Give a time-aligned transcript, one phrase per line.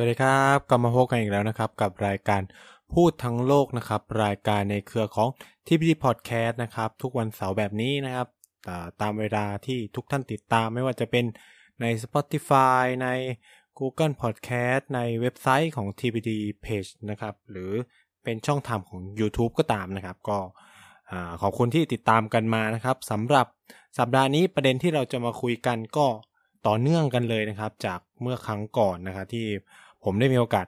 [0.00, 2.42] สวัสดีครับกลับมาพบกันอีกแล้วนะครับ กับรายการ
[2.94, 5.28] พูดทั้งโลกนะครับ รายการในเครือของ
[5.66, 8.28] TPD Podcast นะครับ ทุกวันเสาร์แบบนี้นะครับ
[9.00, 11.24] ตามเวลาที่ทุกท่านติดตามไม่ว่าจะเป็น
[11.80, 13.08] ใน Spotify ใน
[13.78, 16.30] Google Podcast ในเว็บไซต์ของ TPD
[16.64, 17.72] Page นะครับ หรือ
[18.24, 20.38] เป็นช่องทางของ YouTube ก็ตามนะครับ ก็
[21.42, 23.46] ขอบคุณที่ติดตามกันมานะครับสำหรับ
[23.98, 26.06] สัปดาห์นี้ประเด็นที่เราจะมาคุยกันก็
[26.68, 29.46] ต่อเนื่องกันเลยนะครับ จากเมื่อครั้งก่อนนะครับที่
[30.04, 30.66] ผมได้มีโอกาส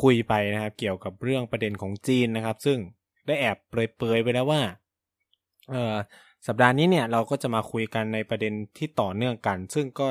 [0.00, 2.78] คุยไปนะครับ เกี่ยวกับเรื่องประเด็นของจีนนะครับ ซึ่ง
[3.26, 4.62] ได้แอบเปรยๆไปแล้วว่า
[5.70, 5.94] เออ
[6.46, 10.08] สัปดาห์นี้เนี่ยเราก็จะมาคุยกันในประเด็นที่ต่อเนื่องกัน ซึ่งก็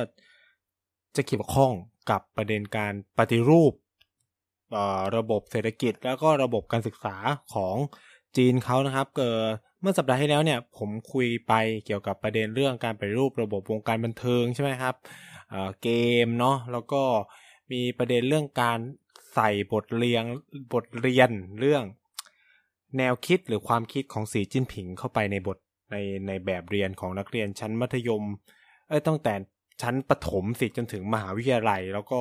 [1.16, 1.72] จะเกี่ยวข้อง
[2.10, 3.74] กับประเด็นการปฏิรูป
[5.18, 7.16] ระบบเศรษฐกิจแล้วก็ระบบการศึกษา
[7.54, 7.76] ของ
[8.38, 9.38] จีนเขานะครับเกิด
[9.82, 11.54] เมื่อสัปดาห์ที่แล้วเนี่ยผมคุยไป
[11.86, 14.96] เกี่ยวกับประเด็นเรื่องการปฏิรูประบบวงการบันเทิงใช่ไหมครับ
[15.50, 15.90] เเก
[16.26, 17.04] มเนาะแล้วก็
[17.72, 18.80] มีประเด็นเรื่องการ
[19.34, 20.24] ใส่บทเรียง
[20.74, 21.84] บทเรียนเรื่อง
[22.98, 25.58] แนวคิดหรือความคิดของสีจิ้นผิงเข้าไปในบท
[25.92, 25.96] ใน
[26.28, 28.24] ในแบบเรียนของนักเรียนชั้นมัธยม
[28.88, 29.34] เอ้ยตั้งแต่
[29.82, 32.20] ชั้นประถมสิจนถึงมหาวิทยาลัย แล้วก็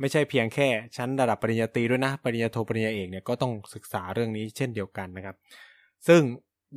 [0.00, 5.36] ไม่ใช่เพียงแค่ ชั้นระดับปริญญาตรีด้วยนะ ปริญญาโทปริญญาเอกเนี่ยก็ต้องศึกษาเรื่องนี้เช่นเดียวกันนะครับ
[6.06, 6.20] ซึ่ง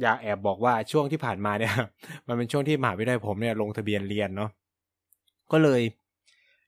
[0.02, 1.74] อยากแอบบอกว่าช่วงที่ผ่านมาเนี่ย
[2.28, 4.50] มันเป็นช่วงที่มหาวิทยาลัยผมเนี่ยลงทะเบียนเรียนเนาะ
[5.52, 5.82] ก็เลย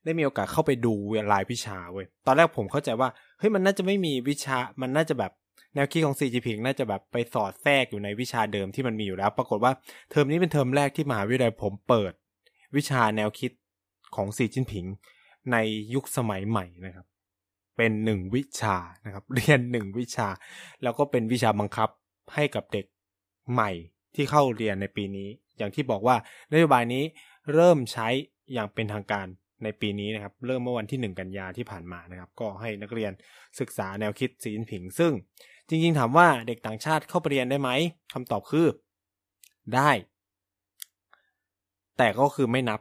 [0.09, 0.93] ได้มีโอกาสเข้าไปดู
[1.31, 5.31] รายวิชาเว้ยตอนแรกผมเข้าใจว่าเฮ้ยมันน่าจะไม่มีวิชามันน่าจะแบบ
[5.75, 9.71] แนวคิดของสีจิ้นผิงน่าจะแบบไปสอดแทรกอยู่ในวิชาเดิมที่มันมีอยู่แล้ว ปรากฏว่า
[10.11, 12.13] เทอมนี้เป็นเทอมแรกที่มหาวิทยาลัยผมเปิด
[12.75, 13.51] วิชาแนวคิด
[14.15, 14.85] ของสีจิ้นผิง
[15.51, 15.57] ใน
[15.93, 17.05] ยุคสมัยใหม่นะครับ
[17.77, 18.75] เป็นหนึ่งวิชา
[19.05, 20.27] นะครับ เรียนหนึ่งวิชา
[20.83, 21.89] แล้วก็เป็นวิชาบังคับ
[22.35, 22.85] ให้กับเด็ก
[23.51, 23.71] ใหม่
[24.15, 26.15] ที่เข้าเรียนในปีนี้ อย่างที่บอกว่า
[26.53, 27.03] นโยบายนี้
[27.53, 28.07] เริ่มใช้
[28.53, 29.27] อย่างเป็นทางการ
[29.63, 33.11] ในปีนี้นะครับ เริ่มเมื่อวันที่ 1 กันยาที่ผ่านมานะครับ ก็ให้นักเรียน
[33.59, 35.11] ศึกษาแนวคิดสีจิ้นผิง ซึ่ง
[35.69, 37.69] จริงๆถามว่าเด็กต่างชาติเข้าไปเรียนได้ไหม
[38.13, 38.67] คำตอบคือ
[39.75, 39.91] ได้
[41.97, 42.79] แต่ก็คือไม่นับ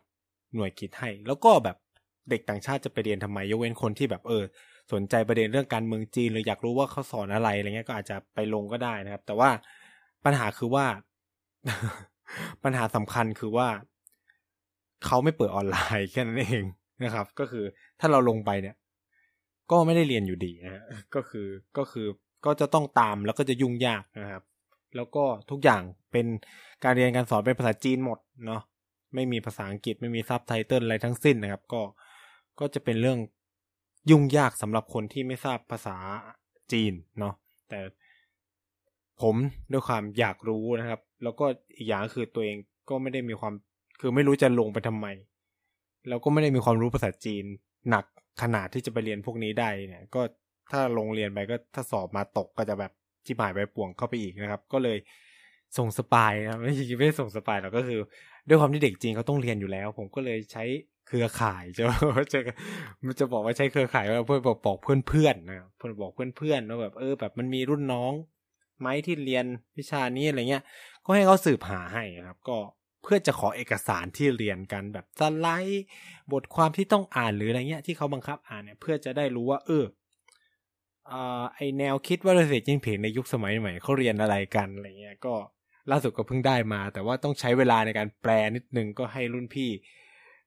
[0.54, 1.76] หน่วยคิดให้ แล้วก็แบบ
[2.30, 4.44] เด็กต่างชาติจะไปเรียนทำไมยกเว้นคนที่แบบเออ
[4.92, 9.50] สนใจประเด็นเรื่องการเมืองจีนหรืออยากรู้ว่าเขาสอนอะไรอะไรเงี้ยก็อาจจะไปลงก็ได้นะครับ แต่ว่า
[10.24, 10.86] ปัญหาคือว่า
[12.64, 13.68] ปัญหาสำคัญคือว่า
[15.06, 16.64] เขาไม่เปิดออนไลน์แค่นั้นเอง
[17.04, 17.64] นะครับ ก็คือ
[18.00, 18.76] ถ้าเราลงไปเนี่ย
[19.70, 20.82] ก็ไม่ได้เรียนอยู่ดีนะฮะ
[21.14, 21.46] ก็คือ
[21.78, 22.06] ก็คือ
[22.46, 24.42] ก็จะต้องตามแล้วก็จะยุ่งยากนะครับ
[24.96, 25.82] แล้วก็ทุกอย่าง
[26.12, 26.26] เป็น
[26.84, 28.62] การเรียนการสอนเป็นภาษาจีนหมดเนาะ
[29.14, 31.82] ไม่มีภาษาอังกฤษไม่มีซับไตเติลอะไรทั้งสิ้นนะครับ ก็
[32.60, 33.18] ก็จะเป็นเรื่อง
[34.10, 35.96] ยุ่งยากสำหรับคนที่ไม่ทราบภาษา
[36.72, 37.34] จีนเนาะ
[37.68, 37.80] แต่
[39.22, 39.34] ผม
[39.72, 42.56] ด้วยความอยากรู้นะครับ แล้วก็อีกอย่างก็คือตัวเอง
[42.88, 43.54] ก็ไม่ได้มีความ
[44.00, 45.06] คือไม่รู้จะลงไปทำไม
[46.08, 47.44] แล้วก็ไม่ได้มีความรู้ภาษาจีน
[47.90, 48.04] หนัก
[48.42, 50.22] ขนาดที่จะไปเรียนพวกนี้ได้เนี่ย ก็
[50.70, 52.92] ถ้าลงเรียนไปก็ถ้าสอบมาตกก็จะแบบ
[53.26, 54.98] จิบหายไปป่วงเข้าไปอีกนะครับ ก็เลย
[55.78, 58.00] ส่งสปายนะไม่ใช่ไม่ได้ส่งสปายหรอกก็คือ
[58.48, 60.64] ด้วยความที่เด็กจีนเขาต้องเรียนอยู่แล้ว ผมก็เลยใช้
[61.08, 61.84] เครือข่ายจะ
[62.32, 62.38] จะ
[63.06, 68.12] มันจะบอกว่าใช้เครือข่ายว่าเพื่อบอกบอกเพื่อนเพื่อนนะครับเพื่อนบอกเพื่อนเพื่อนว่าแบบเออแบบมันมีรุ่นน้อง
[68.80, 69.44] ไหมที่เรียน
[69.78, 70.62] วิชานี้อะไรเงี้ย
[71.04, 72.56] ก็ให้เขาสืบหาให้นะครับ ก็
[73.02, 75.84] เพื่อจะขอเอกสารที่เรียนกันแบบสไลด์
[76.32, 79.84] บทความที่ต้องอ่านหรืออะไรเงี้ยที่เขาบังคับอ่านเนี่ยเพื่อจะได้รู้ว่าเออ
[81.54, 85.34] ไอแนวคิดว่าเศรษฐกิจผิงในยุคสมัยใหม่เขาเรียนอะไรกันอะไรเงี้ยก็
[85.90, 89.70] ล่าสุดก็เพิ่งได้มา แต่ว่าต้องใช้เวลาในการแปลนิดนึงก็ให้รุ่นพี่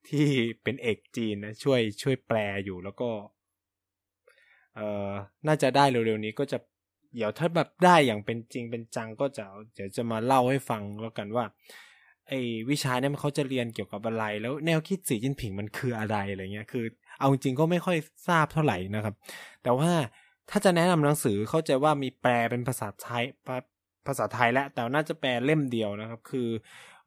[0.08, 0.28] ที่
[0.64, 3.10] เป็นเอกจีนนะช่วยช่วยแปลอยู่แล้วก็
[4.76, 5.10] เอ่อ
[5.48, 6.58] น่าจะได้เร็วๆนี้ก็จะ
[7.16, 9.46] เดี๋ยวถ้าแบบได้อย่างเป็นจริงเป็นจังก็จะ
[9.76, 11.46] เดี๋ยวจะมาเล่าให้ฟังแล้วกันว่า
[12.32, 16.86] ไอ้วิชาเนี่ยมันเขาจะเรียนเกี่ยวกับอะไร แล้วแนวคิดสีจิ้นผิงมันคืออะไรอะไรเงี้ยคือ
[17.20, 17.98] เอาจริงก็ไม่ค่อย
[18.28, 19.16] ทราบเท่าไหร่นะครับ
[19.64, 19.92] แต่ว่า
[20.50, 23.24] ถ้าจะแนะนำหนังสือเข้าใจว่ามีแปลเป็นภาษาไทย
[24.08, 26.48] ภาษาไทยแล้วแต่น่าจะแปลเล่มเดียวนะครับ คือ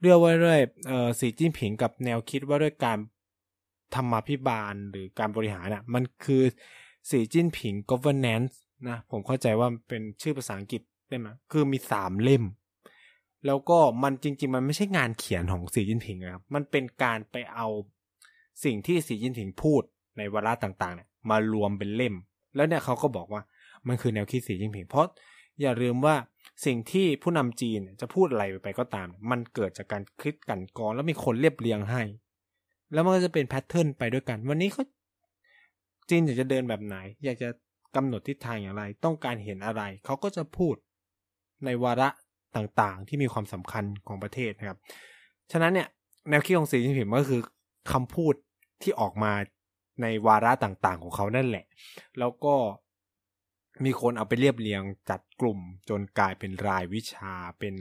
[0.03, 2.99] เรียกว่าด้วยเอ่อสีจิ้นผิงกับแนวคิดว่าด้วยการ
[3.95, 6.43] ธรรมาภิบาลหรือการบริหารน่ะมันคือ
[7.11, 8.55] สีจิ้นผิง governance
[8.89, 12.45] นะผมเข้าใจว่าเป็นชื่อภาษาอังกฤษได้ไหมคือมีสามเล่ม
[13.47, 17.67] แล้วก็มันจริง ๆ มันไม่ใช่งานเขียนของสีจินผิงนะครับ มันเป็นการไปเอา
[18.65, 19.83] สิ่งที่สีจินผิงพูด
[20.19, 22.15] ในวาระต่างๆเนี่ยมารวมเป็นเล่ม
[22.57, 23.43] แล้วเนี่ยเขาก็บอกว่า
[23.89, 25.07] มันคือแนวคิดสีจินผิง เพราะ
[25.61, 26.15] อย่าลืมว่า
[26.65, 32.03] สิ่งที่ผู้นำจีนจะพูดอะไรไปก็ตาม มันเกิดจากการคิดกันกองแล้วมีคนเรียบเรียงให้
[32.93, 34.85] แล้วมันก็จะเป็นแพทเทิร์นไปด้วยกัน วันนี้เขา
[36.09, 37.49] จีนอยากจะเดินแบบไหน อยากจะ
[37.97, 40.75] กำหนดทิศทางอย่างไร ต้องการเห็นอะไร เขาก็จะพูด
[41.65, 42.09] ในวาระ
[42.57, 44.79] ต่างๆ ที่มีความสำคัญของประเทศนะครับ
[45.53, 45.89] ฉะนั้นเนี่ย
[46.31, 47.41] แนวคิดของสีจิ้นผิงก็คือ
[47.93, 48.35] คำพูด
[48.83, 49.33] ที่ออกมา
[50.03, 51.65] ในวาระต่างๆ ของเขานั่นแหละ
[52.19, 52.55] แล้วก็
[53.85, 55.59] มีคนเอาไปเรียบเรียงจัดกลุ่ม
[55.89, 57.75] จนกลายเป็นรายวิชาเป็น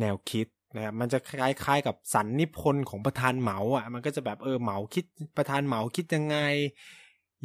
[0.00, 0.46] แนวคิด
[0.76, 5.04] นะครับมันจะคล้ายๆกับสันนิพนธ์ของประธานเหมาอะมันก็จะแบบเออเหมาคิด
[5.36, 6.36] ประธานเหมาคิดยังไง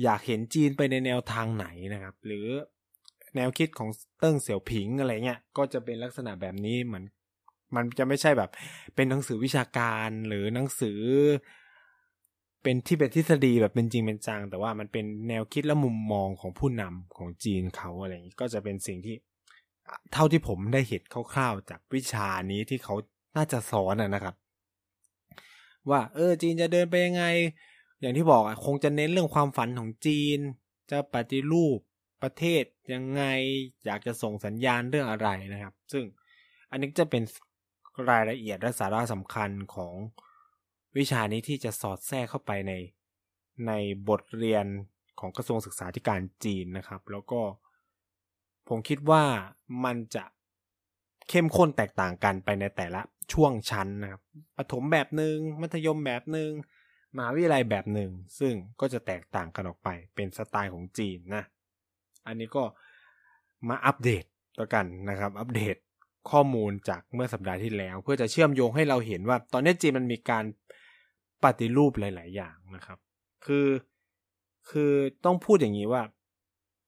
[0.03, 2.47] อยากเห็นจีนไปในแนวทางไหนนะครับ หรือ
[3.36, 3.90] แนวคิดของ
[4.20, 7.06] เติ้งเสี่ยวผิงอะไรเงี้ยก็จะเป็นลักษณะแบบนี้เหมือน
[7.76, 8.50] มันจะไม่ใช่แบบ
[8.96, 11.00] เป็นหนังสือวิชาการหรือหนังสือ
[12.64, 19.16] เป็นที่เป็นทฤษฎีแบบเป็นจริงเป็นจัง แต่ว่ามันเป็นแนวคิดและมุมมองของผู้นำของจีนเขาอะไรอย่างนี้ก็จะเป็นสิ่งที่
[20.14, 21.02] เท่าที่ผมได้เห็น
[21.34, 22.96] คร่าวๆจากวิชานี้ที่เขา
[23.38, 24.36] น่าจะสอนนะครับ
[25.90, 27.24] ว่า เออ จีนจะเดินไปยังไง
[28.02, 30.40] อย่างที่บอกคงจะเน้นเรื่องความฝันของจีน
[30.92, 31.80] จะปฏิรูป
[32.22, 32.64] ประเทศ
[32.94, 33.24] ยังไง
[33.86, 36.04] อยากจะส่งสัญญาณเรื่องอะไรนะครับ ซึ่ง
[36.72, 37.24] อันนี้จะเป็น
[38.10, 39.94] รายละเอียดและสาระสำคัญของ
[40.98, 42.74] วิชานี้ที่จะสอดแทรกเข้าไปใน
[43.68, 43.72] ใน
[44.10, 44.66] บทเรียน
[45.20, 47.42] ของกระทรวงศึกษาธิการจีนนะครับ แล้วก็
[48.70, 49.24] ผมคิดว่า
[49.86, 50.24] มันจะ
[51.30, 53.02] เข้มข้นแตกต่างกันไปในแต่ละ
[53.34, 54.22] ช่วงชั้นนะครับ
[54.58, 56.52] ประถมแบบหนึง่งมัธยมแบบหนึง่ง
[57.16, 61.44] มหาวิทยาลัยแบบหนึ่งซึ่งก็จะแตกต่างกันออกไปเป็นสไตล์ของจีนนะ
[62.27, 62.63] อันนี้ก็
[63.69, 64.24] มาอัปเดต
[64.57, 65.75] ตัวกันนะครับ อัปเดต
[66.31, 70.44] ข้อมูลจากเมื่อสัปดาห์ที่แล้ว เพื่อจะเชื่อมโยงให้เราเห็นว่า ตอนนี้จีนมันมีการ
[71.44, 72.98] ปฏิรูปหลาย ๆ อย่างนะครับ
[73.45, 73.68] คือ
[74.69, 74.92] คือ
[75.25, 76.04] ต้องพูดอย่างนี้ว่า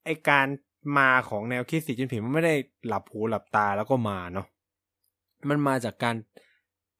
[0.06, 0.48] ไอการ
[0.98, 2.56] มาของแนวคิดสีจินผิงมันไม่ได้
[2.88, 4.48] หลับหูหลับตาแล้วก็มาเนาะ
[5.50, 6.16] มันมาจากการ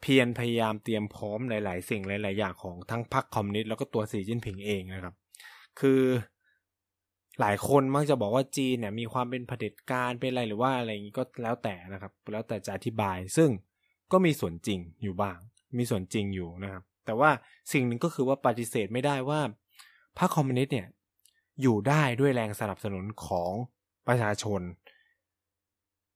[0.02, 5.16] เพียรพยายามเตรียมพร้อมหลาย ๆ สิ่งหลาย ๆ อย่างของทั้งพรรคคอมมิวนิสต์แล้วก็ตัวสีจิ้นผิงเองนะครับ
[5.80, 6.02] คือ
[7.40, 13.50] หลายคนมักจะบอกว่าจีนเนี่ยมีความเป็นเผด็จการเป็นอะไรหรือว่าอะไรอย่างนี้ก็แล้วแต่นะครับ แล้วแต่จะอธิบาย ซึ่ง
[14.12, 15.38] ก็มีส่วนจริงอยู่บ้าง
[15.78, 17.30] มีส่วนจริงอยู่นะครับ แต่ว่า
[17.72, 19.40] สิ่งหนึ่งก็คือว่าปฏิเสธไม่ได้ว่า
[20.18, 20.88] พรรคคอมมิวนิสต์เนี่ย
[21.62, 23.52] อยู่ได้ด้วยแรงสนับสนุนของ
[24.08, 24.62] ประชาชน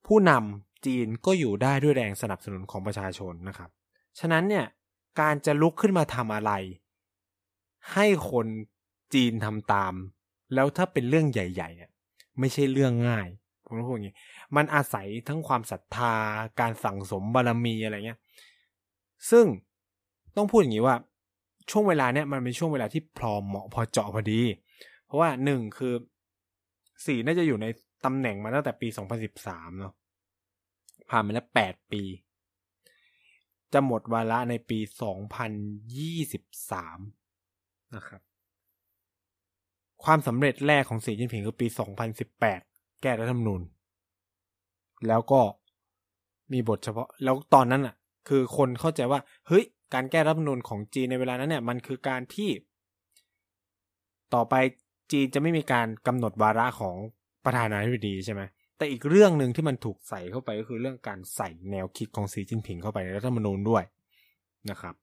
[0.08, 3.70] ผู้นำจีนก็อยู่ได้ด้วยแรงสนับสนุนของประชาชนนะครับ
[4.20, 4.66] ฉะนั้นเนี่ย
[5.20, 6.52] การจะลุกขึ้นมาทำอะไร
[7.94, 8.48] ให้คน
[9.14, 9.94] จีนทำตาม
[10.54, 11.92] แล้วถ้าเป็นเรื่องใหญ่ ๆ เนี่ย
[12.40, 13.28] ไม่ใช่เรื่องง่าย
[13.66, 14.16] ผมต้องพูดอย่างนี้
[14.56, 16.16] มันอาศัยทั้งความศรัทธา
[16.60, 18.20] การสั่งสมบารมีอะไรเงี้ย
[19.32, 19.46] ซึ่ง
[20.36, 20.96] ต้องพูดอย่างนี้ว่า
[21.72, 24.42] ช่วงเวลาเนี่ยมันเป็นช่วงเวลาที่พร้อมเหมาะพอเจาะพอดี
[25.06, 25.94] เพราะว่าหนึ่งคือ
[27.06, 27.68] สี่น่าจะอยู่ใน
[28.06, 28.88] ตำแหน่งมาตั้งแต่ปี
[29.34, 29.94] 2013เนาะ
[31.10, 32.04] ผ่านมาแล้ว8ปี
[33.74, 34.80] จะหมดวาระในปี
[36.52, 38.22] 2023นะครับ
[40.04, 41.68] ความสำเร็จแรกของสีจิ้นผิงคือปี
[42.34, 43.62] 2018 แก้รัฐธรรมนูญ
[45.08, 45.42] แล้วก็
[46.54, 47.96] มีบทเฉพาะ แล้วตอนนั้นอะ
[48.30, 49.64] คือคนเข้าใจว่า เฮ้ย
[49.94, 52.50] การแก้รัฐธรรมนูญของจีนในเวลานั้นเนี่ย มันคือการที่
[54.34, 54.56] ต่อไป
[55.12, 56.96] จีนจะไม่มีการกำหนดวาระของ
[57.46, 58.42] ประธานาธิบดีใช่ไหม
[58.78, 63.84] แต่อีกเรื่องหนึ่งที่มันถูกใส่เข้าไปก็คือเรื่องการใส่แนวคิดของสีจิ้นผิงเข้าไปในรัฐธรรมนูญด้วย
[64.70, 64.96] นะครับ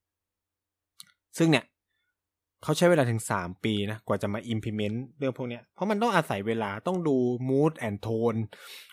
[1.39, 1.65] ซึ่งเนี่ย
[2.63, 7.17] เขาใช้เวลาถึง 3 ปีนะกว่าจะมา implement เรื่องพวกนี้เพราะมันต้องอาศัยเวลาต้องดู
[7.49, 8.39] mood and tone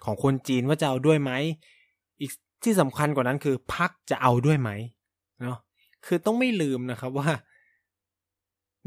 [0.05, 1.31] ของคนจีนว่าจะเอาด้วยไหม
[2.21, 2.31] อีก
[2.63, 4.69] ที่สำคัญกว่านั้นคือพักจะเอาด้วยไหม
[5.41, 5.57] เนาะ
[6.05, 7.29] คือต้องไม่ลืมนะครับว่า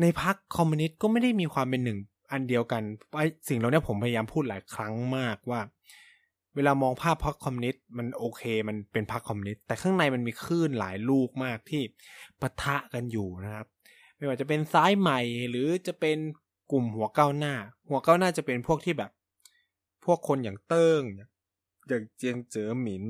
[0.01, 1.99] ในพรรคคอมมิวนิสต์ก็ไม่ได้มีความเป็นหนึ่ง
[2.33, 2.83] อันเดียวกัน
[3.17, 5.61] ไอ้สิ่งเหล่านี้ผมพยายามพูดหลายครั้งมากว่า
[6.57, 11.83] เวลามองภาพพรรคคอมมิวนิสต์มันโอเค มันเป็นพรรคคอมมิวนิสต์แต่ข้างในมันมีคลื่นหลายลูกมากที่
[12.41, 13.67] ปะทะกันอยู่นะครับ
[14.19, 15.21] ไม่ว่าจะเป็นซ้ายใหม่
[15.51, 16.19] หรือจะเป็น
[16.73, 17.55] กลุ่มหัวก้าวหน้า
[17.89, 19.11] หัวก้าวหน้าจะเป็นพวกที่แบบ
[20.05, 21.03] พวกคนอย่างเติ้ง
[21.89, 23.05] อย่างเจียงเจ๋อหมิน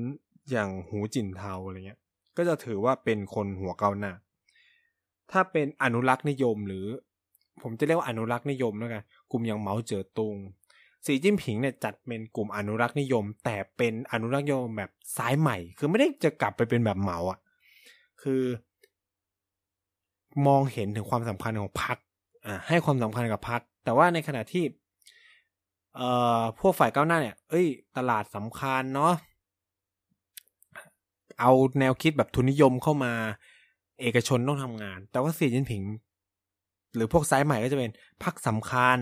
[0.51, 1.99] อย่างหูจินเทาอะไรเงี้ย
[2.37, 4.11] ก็จะถือว่าเป็นคนหัวก้าวหน้า
[5.31, 6.85] ถ้าเป็นอนุรักษ์นิยมหรือ
[7.61, 10.35] ผมจะเรียกว่าอนุรักษ์นิยมแล้วกันกลุ่มอย่างเหมาเจ๋อตุง
[11.05, 17.39] สีจิ้นผิงเนี่ยจัดเป็นกลุ่มอนุรักษ์นิยม แต่เป็นอนุรักษ์นิยมแบบซ้ายใหม่ คือไม่ได้จะกลับไปเป็นแบบเหมาอะ
[18.21, 18.41] คือ
[20.47, 21.97] มองเห็นถึงความสำคัญของพรรค
[22.45, 24.63] อ่าให้ความสำคัญกับพรรคแต่ว่าในขณะที่
[25.95, 26.09] เอ่
[26.39, 27.67] อพวกฝ่ายก้าวหน้าเนี่ย เอ้ย
[27.97, 29.13] ตลาดสำคัญเนาะ
[31.39, 33.13] เอาแนวคิดแบบทุนนิยมเข้ามา
[34.01, 35.83] เอกชนต้องทำงาน แต่ว่าสีจิ้นผิง
[36.95, 37.91] หรือพวกซ้ายใหม่ก็จะเป็น
[38.23, 38.97] พักสำคัญ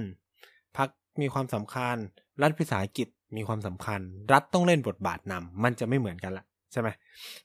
[0.78, 0.90] พัก
[1.22, 1.96] มีความสำคัญ
[2.42, 4.00] รัฐพิสาหกิจมีความสำคัญ
[4.34, 6.90] รัฐต้องเล่นบทบาทนำมันจะไม่เหมือนกันละ ใช่ไหม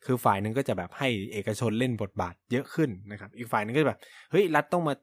[0.04, 4.00] คือฝ่ายหนึ่งก็จะแบบให้เอกชนเล่นบทบาทเยอะขึ้นนะครับ อีกฝ่ายหนึ่งก็แบบ
[4.30, 4.94] เฮ้ยรัฐต้องมา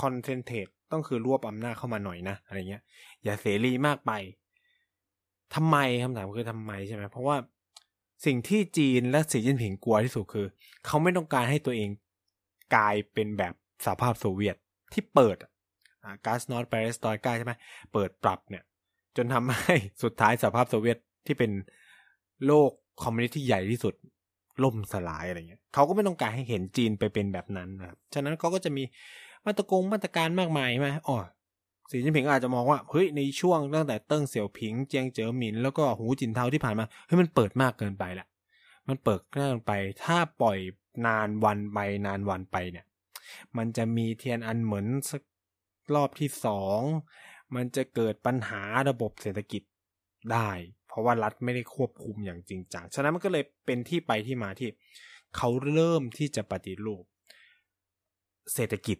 [0.00, 2.82] concentrate ต้องคือรวบอำนาจเข้ามาหน่อยนะอะไรเงี้ย
[3.24, 4.12] อย่าเสรีมากไป
[5.54, 7.36] ทำไมคำถามคือทำไมใช่ไหมเพราะว่า
[8.26, 10.46] สิ่งที่จีนและสีจิ้นผิงกลัวที่สุดคือ
[10.86, 11.90] เขาไม่ต้องการให้ตัวเอง
[12.74, 13.54] กลายเป็นแบบ
[13.84, 14.56] สหภาพโซเวียต
[14.92, 15.36] ที่เปิด
[16.26, 17.52] กลาสนอสต์เปเรสตรอยกาใช่ไหม
[17.92, 18.64] เปิดปรับเนี่ย
[19.16, 21.50] จนทำให้สุดท้ายสหภาพโซเวียตที่เป็น
[22.46, 22.70] โลก
[23.02, 23.94] คอมมิวนิสต์ที่ใหญ่ที่สุด
[24.64, 28.82] ล่มสลายอะไรเงี้ยเขาก็ไม่ต้องการให้เห็นจีนไปเป็นแบบนั้นนะครับฉะนั้นเขาก็จะมี
[29.46, 31.16] มาตรกงมาตรการมากมายไหมอ๋อ
[31.90, 38.26] สีจิ้นผิงอาจจะมองว่าเฮ้ยในช่วงตั้งแต่เติ้งเสี่ยวผิง เจียงเจ๋อหมิน แล้วก็หูจินเทาที่ผ่านมาเฮ้ยมันเปิดมากเกินไปแหละ
[38.88, 39.72] มันเปิดมากเกินไป
[40.04, 40.58] ถ้าปล่อย
[41.06, 42.86] นานวันไปนานวันไปเนี่ย
[43.56, 45.22] มันจะมีเทียนอันเหมือนสัก
[45.94, 46.80] รอบที่สอง
[47.54, 49.62] มันจะเกิดปัญหาระบบเศรษฐกิจ
[50.32, 50.50] ได้
[50.94, 54.68] เพราะว่ารัฐไม่ได้ควบคุมอย่างจริงจัง ฉะนั้นมันก็เลยเป็นที่ไปที่มาที่
[55.36, 57.04] เขาเริ่มที่จะปฏิรูป
[58.54, 58.98] เศรษฐกิจ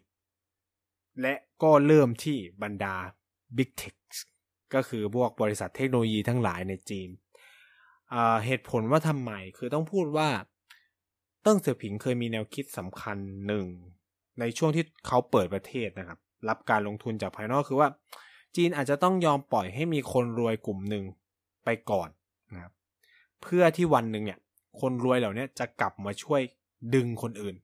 [1.21, 1.33] และ
[1.63, 2.95] ก็เริ่มที่บรรดา
[3.57, 3.97] Big Tech
[4.73, 7.09] ก็คือพวกบริษัทเทคโนโลยีทั้งหลายในจีน
[8.45, 10.29] เหตุผลว่าทำไมคือต้องพูดว่า
[11.41, 13.65] เติ้งเสี่ยวผิงเคยมีแนวคิดสำคัญหนึ่ง
[14.39, 17.89] ในช่วงที่เขาเปิดประเทศนะครับ รับการลงทุนจากภายนอกคือว่า
[18.55, 21.03] จีนอาจจะต้องยอมปล่อยให้มีคนรวยกลุ่มหนึ่ง
[21.65, 22.09] ไปก่อน
[22.53, 22.71] นะครับ
[23.41, 24.39] เพื่อที่วันหนึ่งเนี่ย
[24.79, 26.41] คนรวยเหล่านี้จะกลับมาช่วย
[26.95, 27.55] ดึงคนอื่น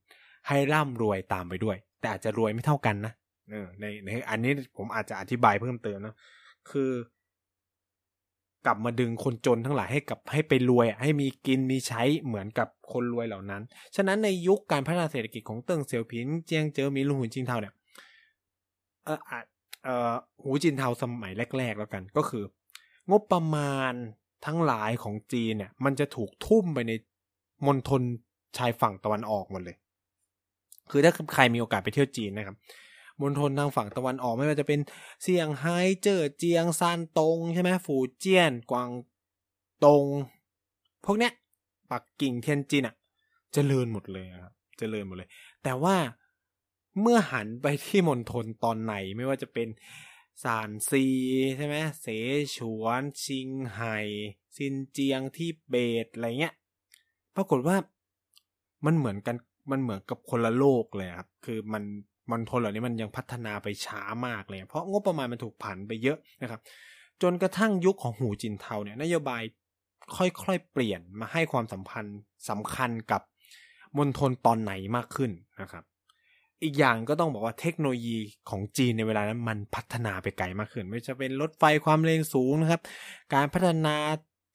[0.48, 3.14] ให้ร่ำรวยตามไปด้วย แต่อาจจะรวยไม่เท่ากันนะ
[3.50, 6.16] เออในในอันนี้ผมอาจจะอธิบายเพิ่มเติมนะ
[6.72, 6.92] คือ
[8.66, 13.62] กลับมาดึงคนจนทั้งหลายให้กับให้ไปรวยให้มีกินมีใช้เหมือนกับคนรวยเหล่านั้น
[13.96, 17.74] ฉะนั้นในยุคการพัฒนาเศรษฐกิจของเติ้งเสี่ยวผินเจียงเจอมีลุงหุนจินเทาเนี่ย
[19.06, 19.20] เออ
[19.84, 22.44] เออหูจินเทาสมัยแรก ๆ แล้วกัน ก็คือ
[23.12, 23.94] งบประมาณ
[24.46, 26.92] ทั้งหลายของจีนเนี่ย มันจะถูกทุ่มไปใน
[27.66, 28.02] มณฑล
[28.58, 29.78] ชายฝั่งตะวันออกหมดเลย
[30.90, 32.56] คือถ้าใครมีโอกาสไปเที่ยวจีนนะครับ
[33.22, 34.80] มณฑลทางฝั่งตะวันออกไม่ว่าจะเป็น
[35.22, 38.90] เซี่ยงไฮ้เจิ้อเจียงซานตงใช่ไหมฝูเจี้ยน กวาง
[39.86, 40.06] ตง
[41.06, 41.34] พวกเนี้ย
[41.92, 42.96] ปักกิ่งเทียนจินอะ
[43.54, 45.30] เจริญหมดเลยครับเจริญหมดเลย
[45.64, 45.96] แต่ว่า
[47.02, 49.68] เมื่อหันไปที่มณฑลตอนไหนไม่ว่าจะเป็น
[50.44, 51.06] ซานซี
[51.58, 52.08] ใช่ไหมเส
[52.56, 53.98] ฉวน ชิงไห่
[54.56, 56.54] ซินเจียงที่เบตอะไรเงี้ย
[57.36, 57.76] ปรากฏว่า
[58.86, 59.36] มันเหมือนกัน
[59.72, 61.84] มันเหมือนกับคนละโลกเลยครับ คือมัน
[62.32, 66.62] มณฑลเหล่านี้มันยังพัฒนาไปช้ามากเลย เพราะงบประมาณมันถูกผันไปเยอะนะครับ
[67.22, 69.42] จนกระทั่งยุคของหูจินเทาเนี่ยนโยบาย
[70.18, 72.20] ค่อยๆเปลี่ยนมาให้ความสัมพันธ์
[72.50, 73.22] สำคัญกับ
[73.98, 75.32] มณฑลตอนไหนมากขึ้น
[75.62, 75.84] นะครับ
[76.64, 78.18] อีกอย่างก็ต้องบอกว่าเทคโนโลยี
[78.50, 82.82] ของจีนในเวลานั้นมันพัฒนาไปไกลมากขึ้น ไม่จะเป็นรถไฟความเร็วสูงนะครับ
[83.34, 83.96] การพัฒนา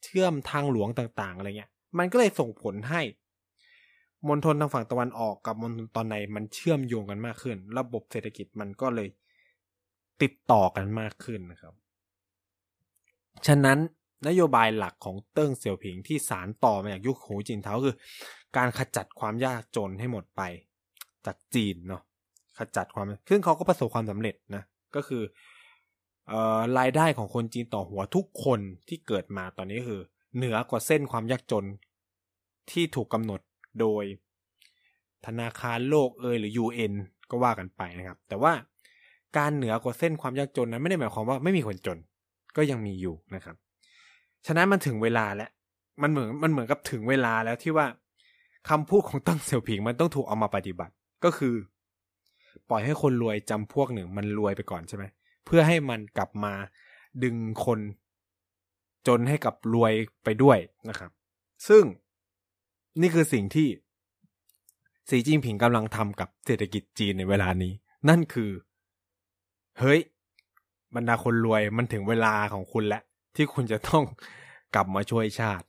[0.03, 3.01] เชื่อมทางหลวงต่างๆอะไรเงี้ย มันก็เลยส่งผลให้
[4.27, 9.07] มณฑลทางฝั่งตะวันออกกับมณฑลตอนในมันเชื่อมโยงกันมากขึ้น ระบบเศรษฐกิจมันก็เลย
[10.21, 11.73] ติดต่อกันมากขึ้นนะครับ
[13.47, 13.77] ฉะนั้น
[14.27, 17.95] นโยบายหลักของเติ้งเสี่ยวผิงที่สารต่อมาจากยุคหูจินเทาคือ
[18.57, 20.41] การขจัดความยากจนให้หมดไป
[21.27, 22.01] จากจีนเนาะ
[22.57, 24.63] ขจัดความซึ่งเขาก็ประสบความสำเร็จนะ
[24.95, 25.23] ก็คือ
[26.27, 30.01] เอ่อรายได้ของคนจีนต่อหัวทุกคนที่เกิดมาตอนนี้คือ
[30.35, 31.65] เหนือกว่าเส้นความยากจน
[32.71, 33.41] ที่ถูกกำหนด
[33.79, 34.03] โดย
[35.25, 36.93] ธนาคารโลกเอยหรือ UN
[37.29, 38.53] ก็ว่ากันไปนะครับ แต่ว่า
[39.37, 41.97] การเหนือกว่าเส้นความยากจนนั้นไม่ได้หมายความว่าไม่มีคนจน
[42.55, 43.55] ก็ยังมีอยู่นะครับ
[44.45, 45.49] ฉะนั้นมันถึงเวลาแล้ว
[46.01, 47.87] มันเหมือนมันเหมือนกับถึงเวลาแล้วที่ว่า
[48.69, 50.93] คำพูดของตั้งเสี่ยวผิงมันต้องถูกเอามาปฏิบัติ
[51.23, 51.55] ก็คือ
[52.69, 55.05] ปล่อยให้คนรวยจำพวกหนึ่งมันรวยไปก่อนใช่ไหม
[55.45, 56.53] เพื่อให้มันกลับมา
[57.23, 57.79] ดึงคน
[59.07, 59.93] จนให้กับรวย
[60.23, 60.57] ไปด้วย
[60.89, 61.11] นะครับ
[61.67, 61.83] ซึ่ง
[63.01, 63.67] นี่คือสิ่งที่
[65.09, 67.73] สีจิ้งผิงกำลังทำกับเศรษฐกิจจีนในเวลานี้
[68.09, 68.51] นั่นคือ
[69.79, 69.99] เฮ้ย
[70.95, 73.03] บรรดาคนรวยมันถึงเวลาของคุณแล้ว
[73.35, 74.03] ที่คุณจะต้อง
[74.75, 75.65] กลับมาช่วยชาติ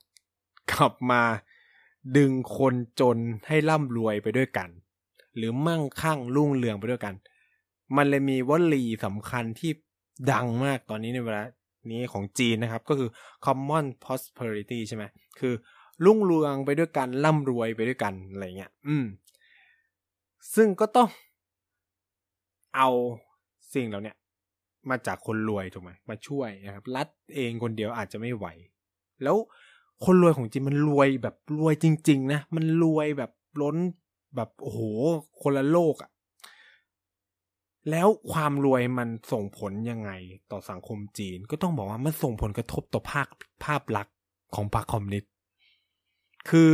[0.71, 1.21] กลับมา
[2.17, 4.69] ดึงคนจนให้ร่ำรวยไปด้วยกัน
[5.37, 7.15] หรือมั่งคั่งรุ่งเรืองไปด้วยกัน
[7.95, 9.71] มันเลยมีวลีสำคัญที่
[10.31, 11.43] ดังมากตอนนี้ในเวลา
[11.91, 13.09] นี้ของจีนนะครับ ก็คือ
[13.45, 15.03] common prosperity ใช่ไหม
[15.39, 15.53] คือ
[16.05, 19.05] รุ่งเรืองไปด้วยกันร่ำรวยไปด้วยกันอะไรเงี้ย อืม
[20.55, 21.09] ซึ่งก็ต้อง
[22.75, 22.89] เอา
[23.73, 24.13] สิ่งเหล่านี้
[24.89, 28.45] มาจากคนรวยถูกไหมมาช่วยนะครับ รัฐเองคนเดียวอาจจะไม่ไหว
[29.23, 29.35] แล้ว
[30.05, 33.31] คนรวยของจริงมันรวยแบบรวยจริง ๆ นะ มันรวยแบบ
[33.61, 33.77] ล้น
[34.35, 34.79] แบบโอ้โห
[35.41, 36.11] คนละโลกอะ่ะ
[37.89, 40.11] แล้วความรวยมันส่งผลยังไง
[40.51, 43.27] ต่อสังคมจีน ก็ต้องบอกว่ามันส่งผลกระทบต่อภาค
[43.63, 44.15] ภาพลักษณ์
[44.55, 45.31] ของพรรคคอมมิวนิสต์
[46.49, 46.71] คือ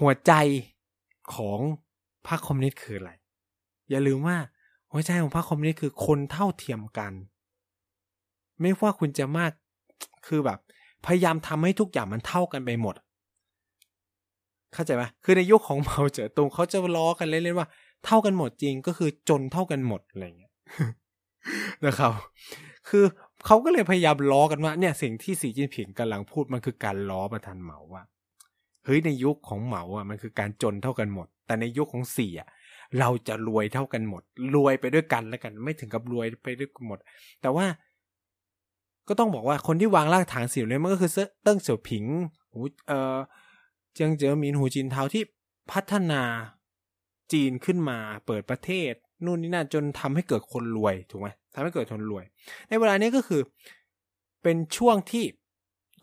[0.00, 0.32] หัวใจ
[1.34, 1.58] ของ
[2.28, 3.12] พรรคคอมมิวนิสต์คืออะไร
[3.90, 4.36] อย่าลืมว่า
[4.92, 7.12] หัวใจของพรรคคอมมิวนิสต์คือคนเท่าเทียมกัน
[8.60, 9.52] ไม่ว่าคุณจะมาก
[10.26, 10.58] คือแบบ
[11.06, 12.94] พยายามทำให้ทุกอย่างมันเท่ากันไปหมด
[14.76, 17.68] เข้าใจไหมคือในยุคของเหมาเจ๋อตุงเขาจะล้อกันเล่นๆว่า
[18.04, 20.52] เท่ากันหมดจริงก็คือจนเท่ากันหมดอะไรเงี้ย
[21.86, 22.12] นะครับ
[22.88, 23.04] คือ
[23.46, 28.02] เขาก็เลยพยายามล้อกันว่าเนี่ยสิ่งที่สีจิ้นผิงกำลังพูดมันคือการล้อประธานเหมาว่า
[28.84, 32.38] เฮ้ยในยุคของเหมาอะมันคือการจนเท่ากันหมด แต่ในยุคของเสีย
[33.00, 34.22] เราจะรวยเท่ากันหมด
[34.54, 36.98] รวยไปด้วยกันแล้วกัน ไม่ถึงกับรวยไปด้วยกันหมด
[37.42, 37.66] แต่ว่า
[39.08, 41.10] ก็ต้องบอกว่าคนที่วางรากฐานสิ่งนี้มันก็คือ
[41.42, 42.04] เติ้งเสี่ยวผิง
[42.50, 43.18] หูเอ่อ
[43.96, 45.22] เจียงเจ๋อหมินหูจินเทาที่
[45.72, 46.22] พัฒนา
[47.32, 48.92] จีนขึ้นมาเปิดประเทศ
[49.24, 52.24] นู่นนี่นั่นจนทำให้เกิดคนรวยถูกไหมทำให้เกิดคนรวย
[52.68, 53.40] ในเวลานี้ก็คือ
[54.42, 55.24] เป็นช่วงที่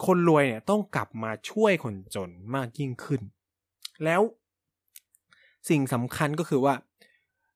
[0.06, 3.22] คนรวยเนี่ยต้องกลับมาช่วยคนจนมากยิ่งขึ้น
[4.04, 4.22] แล้ว
[5.70, 6.76] สิ่งสำคัญก็คือว่า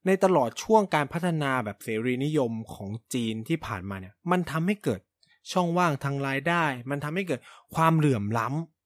[0.06, 5.00] ในตลอดช่วงการพัฒนาแบบเสรีนิยมของจีนที่ผ่านมาเนี่ย มันทำให้เกิด
[5.52, 7.40] ช่องว่างทางรายได้ มันทำให้เกิด
[7.76, 8.77] ความเหลื่อมล้ำ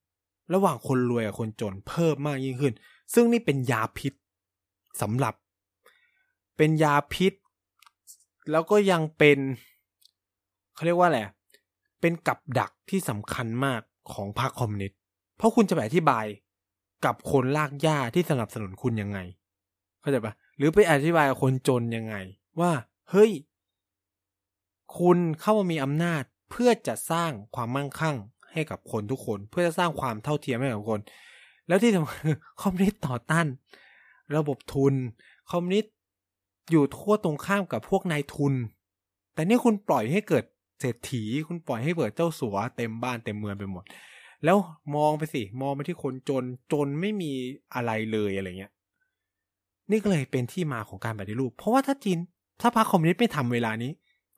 [0.54, 2.74] ระหว่างคนรวยกับคนจนเพิ่มมากยิ่งขึ้น
[3.14, 4.14] ซึ่งนี่เป็นยาพิษ
[5.02, 5.34] สำหรับ
[6.58, 7.34] เป็นยาพิษ
[8.52, 9.40] แล้วก็ยังเป็น
[10.74, 11.20] เขาเรียกว่าอะไร
[12.02, 13.82] เป็นกับดักที่สำคัญมาก
[14.14, 14.98] ของพรรคคอมมิวนิสต์
[15.38, 16.26] เพราะคุณจะไปอธิบาย
[17.06, 19.20] กับคนลากหญ้าที่สนับสนุนคุณยังไง
[20.02, 22.16] เข้าใจปะหรือไปอธิบายกับคนจนยังไง
[22.60, 22.72] ว่า
[23.12, 23.32] เฮ้ย
[25.00, 28.16] คุณเข้ามามีอำนาจเพื่อจะสร้างความมั่งคั่ง
[28.54, 31.00] ให้กับคนทุกคนเพื่อจะสร้างความเท่าเทียมให้กับคน
[31.68, 32.22] แล้วที่สำคัญ
[32.62, 33.48] คอมมิวนิสต์ต่อต้าน
[34.38, 34.94] ระบบทุน
[35.52, 35.94] คอมมิวนิสต์
[36.72, 38.54] อยู่ทั่วตรงข้ามกับพวกนายทุน
[39.34, 40.44] แต่นี่คุณปล่อยให้เกิด
[40.80, 43.84] เศรษฐีคุณปล่อยให้เปิดเจ้าสัวเต็มบ้านเต็มเมืองไปหมด
[44.44, 44.58] แล้ว
[44.96, 47.32] มองไปสิมองไปที่คนจนจนไม่มี
[47.74, 48.72] อะไรเลยอะไรเงี้ย
[49.92, 52.18] นี่ก็เลยเป็นที่มาของการปฏิรูป เพราะว่าถ้าจีน
[52.62, 53.92] ถ้าพรรคคอมมิวนิสต์ไม่ทำเวลานี้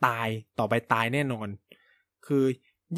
[0.06, 0.28] ตาย
[0.60, 1.48] ต่อไปตายแน่นอน
[2.26, 2.44] คือ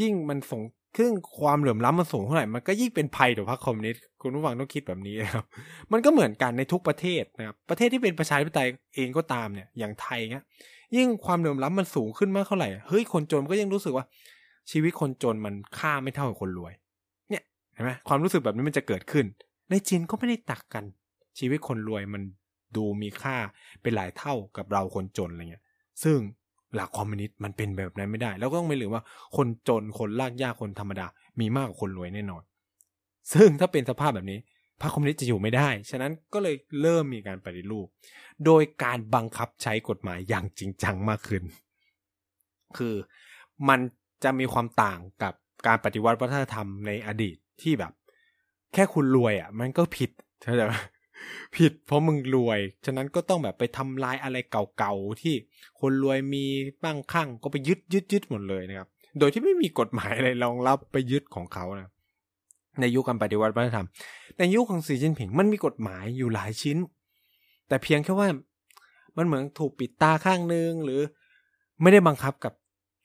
[0.01, 0.62] ยิ่งมันส่ง
[0.95, 5.45] ครึ่งความเหลื่อมล้ำมันสูงเท่าไหร่มันก็ยิ่งเป็นภัยต่อพรรคคอมมิวนิสต์คุณผู้ฟังต้องคิดแบบนี้นะครับ
[5.91, 10.45] มันก็เหมือนกันในทุกประเทศนะครับประเทศที่เป็นประชาธิปไตยเองก็ตามเนี่ยอย่างไทยเงี้ย
[10.95, 14.05] ยิ่งความเหลื่อมล้ำมันสูงขึ้นมากเท่าไหร่เฮ้ยคนจนก็ยังรู้สึกว่า
[14.71, 16.73] ชีวิตคนจนมันค่าไม่เท่ากับคนรวย
[17.29, 19.25] เนี่ยเห็นไหมความรู้สึกแบบนี้มันจะเกิดขึ้น
[19.69, 20.84] ในจีนก็ไม่ได้ตักกัน
[21.39, 22.21] ชีวิตคนรวยมัน
[22.75, 23.36] ดูมีค่า
[23.81, 25.63] เป็นหลายเท่ากับเราคนจนอะไรเงี้ย
[26.03, 26.17] ซึ่ง
[26.75, 29.04] หลักคอมมิวนิสต์มันเป็นแบบนั้นไม่ได้ แล้วก็ต้องไม่ลืมว่า
[29.36, 31.08] คนจนคนลากยากคนธรรมดา
[31.39, 32.43] มีมากกว่าคนรวยแน่นอน
[33.34, 34.39] ซึ่งถ้าเป็นสภาพแบบนี้
[34.82, 37.88] พรรคคอมมิวนิสต์จะอยู่ไม่ได้ ฉะนั้นก็เลยเริ่มมีการปฏิรูป
[38.45, 41.43] โดยการบังคับใช้กฎหมายอย่างจริงจังมากขึ้น
[42.78, 42.95] คือ
[43.69, 43.80] มัน
[44.23, 45.34] จะมีความต่างกับ
[45.67, 47.91] การปฏิวัติวัฒนธรรมในอดีตที่แบบ
[48.73, 50.10] แค่คุณรวยอะ มันก็ผิด
[50.43, 50.73] เข้าใจไหม
[51.56, 55.36] ผิดเพราะมึงรวย ฉะนั้นก็ต้องแบบไปทำลายอะไรเก่าๆที่
[55.80, 56.45] คนรวยมี
[56.84, 58.88] บ้างข้างก็ไปยึดยึดยึดหมดเลยนะครับ
[59.19, 61.89] โดยที่ไม่มีกฎหมายอะไรรองรับไปยึดของเขานะ
[62.80, 63.88] ในยุคการปฏิวัติวัฒนธรรม
[64.39, 66.78] ในยุคของสีจิ้นผิงมันมีกฎหมายอยู่หลายชิ้น
[67.67, 68.28] แต่เพียงแค่ว่า
[69.17, 71.01] มันเหมือนถูกปิดตาข้างนึงหรือ
[71.82, 72.54] ไม่ได้บังคับกับ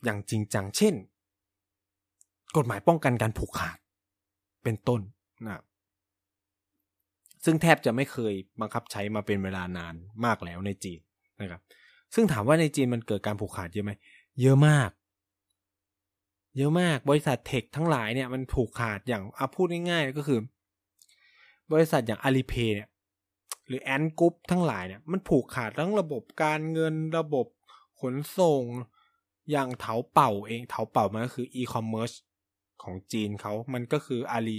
[0.05, 0.95] อย่างจริงจัง เช่น
[2.57, 3.79] กฎหมายป้องกันการผูกขาด
[4.63, 5.01] เป็นต้น
[5.47, 5.61] นะ
[7.45, 11.01] ซึ่งแทบจะไม่เคยบังคับใช้มาเป็นเวลานานมากแล้วในจีน
[11.41, 11.63] นะครับ
[12.15, 13.93] ซึ่งถามว่าในจีนมันเกิดการผูกขาดเยอะไหม
[14.41, 14.91] เยอะมาก
[16.57, 20.41] เยอะมากบริษัทเทคทั้งหลายเนี่ยมันผูกขาดอย่างอาพูดง่ายๆก็คือ
[21.73, 22.89] บริษัทอย่าง Alipay เนี่ย
[23.67, 27.47] หรือ Ant Group ทั้งหลายเนี่ยมันผูกขาดทั้งระบบการเงินระบบ
[28.01, 28.63] ขนส่ง
[29.51, 32.13] อย่างเถาเป่าเองเถาเป่ามันก็คืออีคอมเมิร์ซ
[32.83, 34.59] ของจีนเขามันก็คืออาลี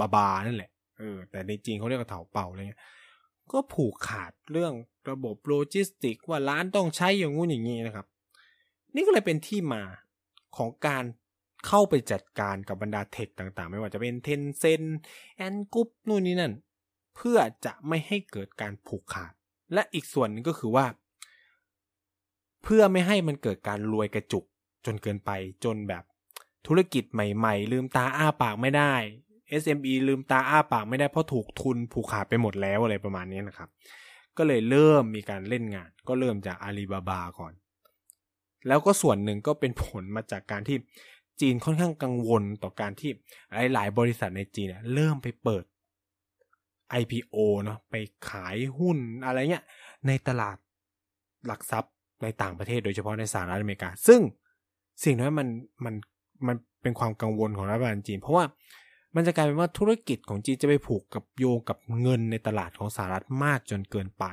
[0.00, 0.70] บาบานั่นแหละ
[1.00, 2.82] เออแต่ในจีนเขาเรียกว่าเถาเป่าอะไรเงี้ย
[3.52, 4.72] ก็ผูกขาดเรื่อง
[5.10, 8.06] ระบบโลจิสติกส์ว่าร้านต้องใช้อย่างงู้นอย่างนี้นะครับ
[8.94, 9.82] นี่ก็เลยเป็นที่มา
[10.56, 11.04] ของการ
[11.66, 14.82] เข้าไปจัดการกับบรรดาเทคต่างๆ ไม่ว่าจะเป็นเทนเซน
[15.36, 16.52] แอนกุ๊ปนู่นนี่นั่น
[17.16, 19.32] เพื่อจะไม่ให้เกิดการผูกขาด
[19.74, 20.86] และอีกส่วนนึงก็คือว่า
[22.62, 24.44] เพื่อไม่ให้มันเกิดการรวยกระจุก
[24.86, 25.30] จนเกินไป
[25.64, 26.04] จนแบบ
[26.66, 28.94] ธุรกิจใหม่ ๆ ลืมตาอ้าปากไม่ได้
[29.62, 33.68] SME ลืมตาอ้าปากไม่ได้เพราะถูกทุนผูกขาดไปหมดแล้วอะไรประมาณนี้นะครับ
[34.36, 37.52] ก็เลยเริ่มมีการเล่นงาน ก็เริ่มจากอาลีบาบาก่อน
[38.68, 40.76] แล้วก็ส่วนหนึ่งก็เป็นผลมาจากการที่
[41.40, 43.10] จีนค่อนข้างกังวลต่อการที่
[43.74, 45.64] หลาย ๆ บริษัทในจีนเริ่มไปเปิด
[47.00, 47.94] IPO เนาะไป
[48.30, 49.64] ขายหุ้นอะไรเงี้ย
[50.06, 50.56] ในตลาด
[51.46, 54.20] หลักทรัพย์ในต่างประเทศโดยเฉพาะในสหรัฐอเมริกา ซึ่ง
[55.04, 55.48] สิ่งนั้นมัน
[55.84, 55.94] มัน
[56.46, 58.44] มันเป็นความกังวลของรัฐบาลจีน เพราะว่า
[59.14, 64.24] มันจะกลายเป็นว่าธุรกิจของจีนจะไปผูกกับโยงกับเงินในตลาดของสหรัฐมากจนเกินไป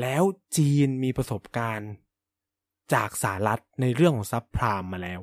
[0.00, 0.22] แล้ว
[0.56, 1.90] จีนมีประสบการณ์
[2.94, 5.20] จากสหรัฐในเรื่องของซับพรามมาแล้ว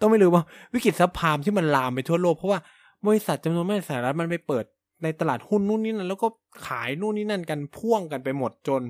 [0.00, 2.60] ต้องไม่ลืมว่าวิกฤตซับพรามที่มันลามไปทั่วโลกเพราะว่า
[3.06, 4.64] บริษัทจำนวนมากสหรัฐมันไปเปิด
[5.02, 6.28] ในตลาดหุ้นนู่นนี่นั่นแล้วก็
[6.66, 8.82] ขายนู่นนี่นั่นกันพ่วงกันไปหมดจน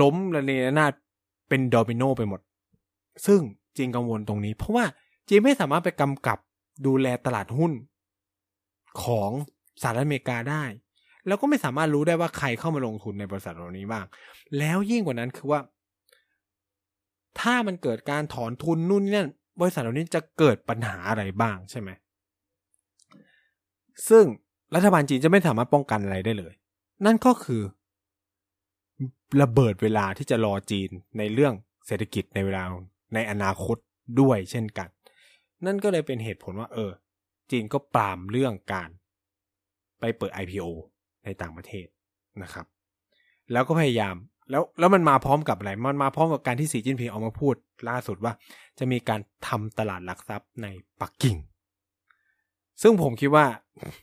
[0.00, 0.92] ล้มระเนระนาด
[1.48, 2.40] เป็นโดมิโนไปหมด
[3.26, 3.40] ซึ่ง
[3.76, 4.84] จีนกังวลตรงนี้ เพราะว่า
[5.28, 6.38] จีนไม่สามารถไปกำกับ
[6.86, 7.72] ดูแลตลาดหุ้น
[9.04, 9.30] ของ
[9.82, 10.64] สหรัฐอเมริกาได้
[11.26, 14.04] แล้วก็ไม่สามารถรู้ได้ว่าใครเข้ามาลงทุนในบริษัทเหล่านี้บ้าง
[14.58, 15.60] แล้วยิ่งกว่านั้นคือว่า
[17.40, 19.28] ถ้ามันเกิดการถอนทุนนู่นนี่นั่น
[19.60, 21.90] บริษัทเหล่านี้จะเกิดปัญหาอะไรบ้างใช่ไหม
[24.08, 24.24] ซึ่ง
[24.74, 26.52] รัฐบาลจีนจะไม่สามารถป้องกันอะไรได้เลย
[27.06, 27.62] นั่นก็คือ
[29.42, 31.54] ระเบิดเวลาที่จะรอจีนในเรื่อง
[31.86, 32.62] เศรษฐกิจในเวลา
[33.14, 33.76] ในอนาคต
[34.20, 34.88] ด้วยเช่นกัน
[35.66, 36.90] นั่นก็เลยเป็นเหตุผลว่า เออ
[37.50, 38.90] จีนก็ปรามเรื่องการ
[40.00, 40.68] ไปเปิด IPO
[41.24, 41.86] ในต่างประเทศ
[42.42, 42.66] นะครับ
[43.52, 44.14] แล้วก็พยายาม
[44.50, 47.54] แล้วแล้วมันมาพร้อมกับอะไร มันมาพร้อมกับการที่สีจิ้นผิงออกมาพูด
[47.88, 48.32] ล่าสุดว่า
[48.78, 50.66] จะมีการทำตลาดหลักทรัพย์ใน
[51.00, 51.36] ปักกิ่ง
[52.82, 53.46] ซึ่งผมคิดว่า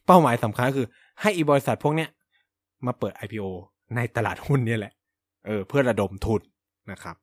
[0.05, 0.87] เป้าหมายสำคัญคือ
[1.21, 2.09] ให้อีบริษัทพวกเนี้ย
[2.85, 3.47] มาเปิด IPO
[3.95, 4.93] ในตลาดหุ้นนี่แหละ
[5.45, 6.41] เออ เพื่อระดมทุน
[6.91, 7.15] นะครับ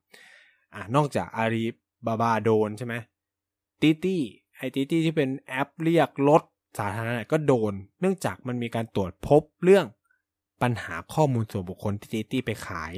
[0.74, 1.64] อ่านอกจากอาลี
[2.06, 2.94] บาบาโดนใช่ไหม
[3.84, 4.22] ตีตี้
[4.56, 6.42] ไอตีตี้ที่เป็นแอปเรียกรถ
[6.78, 9.86] สาธารณะก็โดน เนื่องจากมันมีการตรวจพบเรื่อง
[10.62, 12.92] ปัญหาข้อมูลส่วนบุคคลที่ตีตี้ไปขาย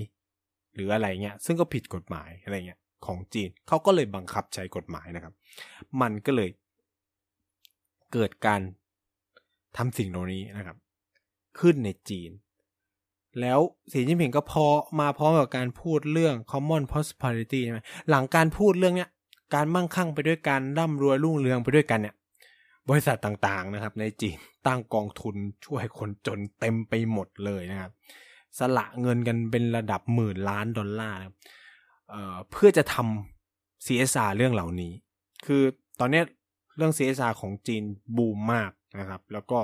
[0.75, 5.35] หรืออะไรเงี้ย ซึ่งก็ผิดกฎหมายอะไรเงี้ยของจีนเขาก็เลยบังคับใช้กฎหมายนะครับ
[6.01, 6.51] มันก็เลย
[8.13, 8.61] เกิดการ
[9.77, 10.77] ทำสิ่งเหล่านี้นะครับ
[11.61, 12.31] ขึ้นในจีน
[13.41, 13.61] แล้ว
[13.93, 14.65] สีจิ้นผิงก็พอ
[15.01, 19.11] มาพร้อมกับการพูดเรื่อง common prosperity ใช่ไหมหลังการพูดเรื่องเนี้ย
[19.55, 22.15] การมั่งคั่งไปด้วยกันร่ำรวยรุ่งเรืองไปด้วยกันเนี่ย
[22.89, 27.91] บริษัทต่างๆนะครับ ในจีนตั้งกองทุนช่วยคนจนเต็มไปหมดเลยนะครับ
[28.59, 31.19] สละเงินกันเป็นระดับหมื่นล้านดอลลาร์
[32.11, 34.93] เเพื่อจะทำ CSR เรื่องเหล่านี้
[35.47, 35.63] คือ
[36.01, 36.23] ตอนนี้
[36.77, 37.83] เรื่อง CSR ของจีน
[38.17, 39.59] บูมมากนะครับ แล้วก็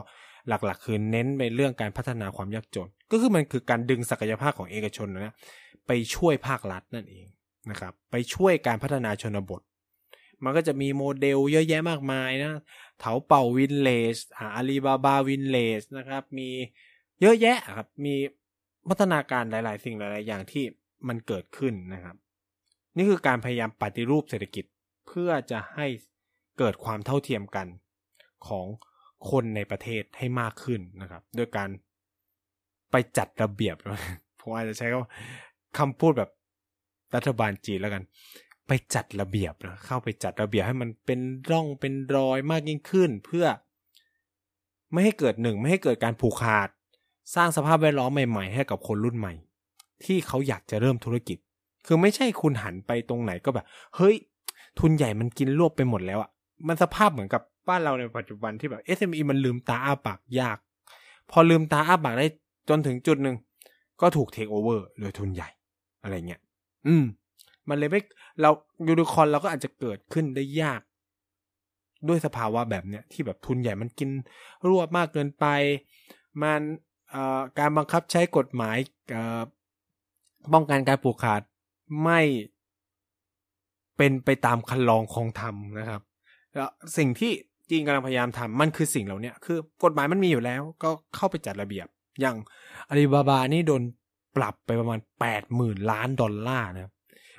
[0.49, 5.35] หลักๆ คือเน้นไปเรื่องการพัฒนาความยากจน ก็คือมันคือการดึงศักยภาพของเอกชนนะ
[5.87, 7.27] ไปช่วยภาครัฐนั่นเอง
[7.71, 9.63] นะครับ ไปช่วยการพัฒนาชนบท
[10.45, 12.53] มันก็จะมีโมเดลเยอะแยะมากมายนะ
[13.01, 16.49] เถาเป่าวินเลสอาลีบาบาวินเลสนะครับ มี
[17.21, 18.15] เยอะแยะครับ มี
[18.89, 20.65] พัฒนาการหลาย ๆ สิ่งหลาย ๆ อย่างที่
[21.09, 22.17] มันเกิดขึ้นนะครับ
[22.97, 24.65] นี่คือการพยายามปฏิรูปเศรษฐกิจ
[25.07, 25.87] เพื่อจะให้
[26.59, 27.67] เกิดความเท่าเทียมกัน
[28.49, 28.67] ของ
[29.31, 31.69] คนในประเทศให้มากขึ้นนะครับด้วยการ
[32.91, 33.77] ไปจัดระเบียบ
[34.41, 34.89] ผมอาจจะใช้
[35.79, 36.31] คำพูดแบบ
[37.15, 38.03] รัฐบาลจีนแล้วกัน
[38.67, 41.21] ไปจัดระเบียบนะเข้าไปจัดระเบียบให้มันเป็น
[41.51, 43.47] ร่องเป็นรอยมากยิ่งขึ้น เพื่อ
[44.93, 46.69] ไม่ให้เกิดหนึ่งไม่ให้เกิดการผูกขาด
[47.35, 49.33] สร้างสภาพแวดล้อมใหม่ๆ ให้กับคนรุ่นใหม่
[50.05, 51.39] ที่เขาอยากจะเริ่มธุรกิจ
[51.87, 54.15] คือไม่ใช่คุณหันไปตรงไหนก็แบบ เฮ้ย
[54.81, 56.31] ทุนใหญ่มันกินรวบไปหมดแล้วอะ่ะ
[56.69, 60.59] มันสภาพเหมือนกับบ้านเราในปัจจุบันที่แบบ SME มันลืมตาอ้าปากยาก
[61.31, 62.27] พอลืมตาอ้าปากได้
[62.69, 63.37] จนถึงจุดหนึ่ง
[64.01, 65.49] ก็ถูกเทคโอเวอร์โดยทุนใหญ่
[66.03, 66.41] อะไรเงี้ย
[66.87, 67.05] อืม
[67.69, 68.01] มันเลยไม่
[68.41, 68.51] เรา
[68.89, 70.81] ยูนิคอนเราก็อาจจะเกิดขึ้นได้ยาก
[72.09, 74.11] ด้วยสภาวะแบบเนี้ยที่แบบทุนใหญ่มันกิน
[74.69, 75.47] รวบมากเกินไป
[76.43, 76.61] มัน
[77.59, 78.77] การบังคับใช้กฎหมาย
[80.53, 81.43] ป้องกันการปลูกขาด
[82.05, 82.21] ไม่
[83.97, 86.03] เป็นไปตามคันลองของธรรมนะครับ
[86.55, 87.33] แล้วสิ่งที่
[87.71, 91.87] จีนกำลังพยายามทำมันคือสิ่งเหล่านี้คือกฎหมายมันมีอยู่แล้ว ก็เข้าไปจัดระเบียบ
[92.21, 92.37] อย่าง
[92.89, 93.83] อาลีบาบานี่โดน
[94.37, 96.93] ปรับไปประมาณแปดหมื่นล้านดอลลาร์นะ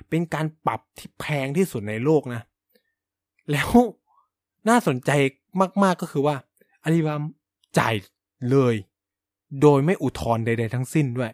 [0.08, 2.42] เป็นการปรับที่แพงที่สุดในโลกนะ
[3.52, 3.70] แล้ว
[4.68, 5.10] น่าสนใจ
[5.82, 6.36] มากๆก็คือว่า
[6.82, 7.14] อาลีบา
[7.78, 7.94] จ่าย
[8.50, 8.74] เลย
[9.62, 11.32] โดยไม่อุทธรณ์ใด ๆ ทั้งสิ้นด้วย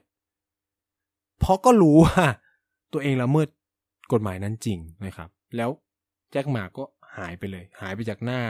[1.38, 2.24] เพราะก็รู้ว่า
[2.92, 3.48] ตัวเองละเมิด
[4.12, 5.70] กฎหมายนั้นจริงนะครับ แล้ว
[6.30, 6.84] แจ็คหมาก็
[7.16, 8.40] หายไปเลย หายไปจากหน้า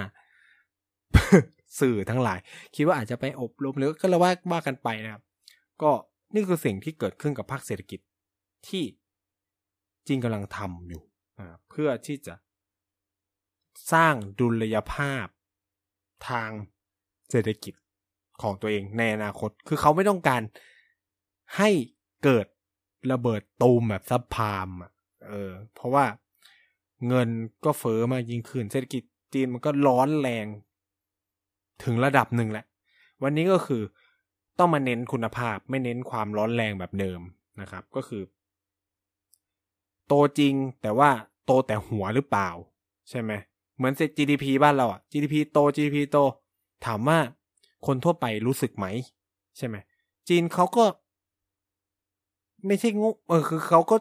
[1.80, 2.38] สื่อทั้งหลาย
[2.74, 5.22] คิดว่าอาจจะไปอบรมหรือก็ละว่าว่ากันไปนะครับ
[5.82, 5.90] ก็
[6.34, 8.00] นี่คือสิ่งที่เกิดขึ้นกับภาคเศรษฐกิจ
[8.68, 8.84] ที่
[10.06, 11.02] จีนกำลังทำอยู่
[11.68, 12.34] เพื่อที่จะ
[13.92, 15.26] สร้างดุลยภาพ
[16.28, 16.50] ทาง
[17.30, 17.74] เศรษฐกิจ
[18.42, 20.42] ของตัวเองในอนาคต คือเขาไม่ต้องการ
[21.56, 21.70] ให้
[22.24, 22.46] เกิด
[23.12, 24.90] ระเบิดตูมแบบซับพามอะ
[25.28, 26.04] เออ เพราะว่า
[27.08, 27.28] เงิน
[27.64, 30.46] ก็เฟอ้อมากยิ่งขึ้น เศรษฐกิจจีนมันก็ร้อนแรง
[31.84, 32.64] ถึงระดับหนึ่งแหละ
[33.22, 33.82] วันนี้ก็คือ
[34.58, 37.20] ต้องมาเน้นคุณภาพไม่เน้นความร้อนแรงแบบเดิม
[37.60, 38.22] นะครับ ก็คือ
[40.10, 41.10] โตจริงแต่ว่า
[41.46, 42.50] โตแต่หัวหรือเปล่า
[43.10, 43.32] ใช่ไหม
[43.76, 46.18] เหมือน GDP บ้านเราอะ GDP โต GDP โต
[46.86, 47.18] ถามว่า
[47.86, 48.86] คนทั่วไปรู้สึกไหม
[49.58, 49.76] ใช่ไหม
[50.28, 50.84] จีนเขาก็
[52.66, 53.96] ไม่ใช่งงเออคือเขาก็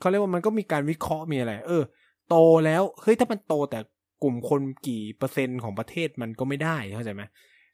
[0.00, 1.82] เขาเรียกว่ามันก็มีการวิเคราะห์มีอะไร เออ
[2.28, 3.78] โตแล้วเฮ้ยถ้ามันโตแต่
[4.22, 7.22] กลุ่มคนกี่เปอร์เซ็นต์ของประเทศมันก็ไม่ได้เข้าใจไหม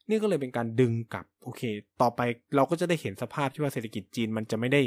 [0.09, 1.63] นี่ก็เลยเป็นการดึงกลับ โอเค
[2.01, 2.21] ต่อไป
[2.57, 4.83] เราก็จะได้เห็นสภาพที่ว่าเศรษฐกิจจีนมันจะไม่ได้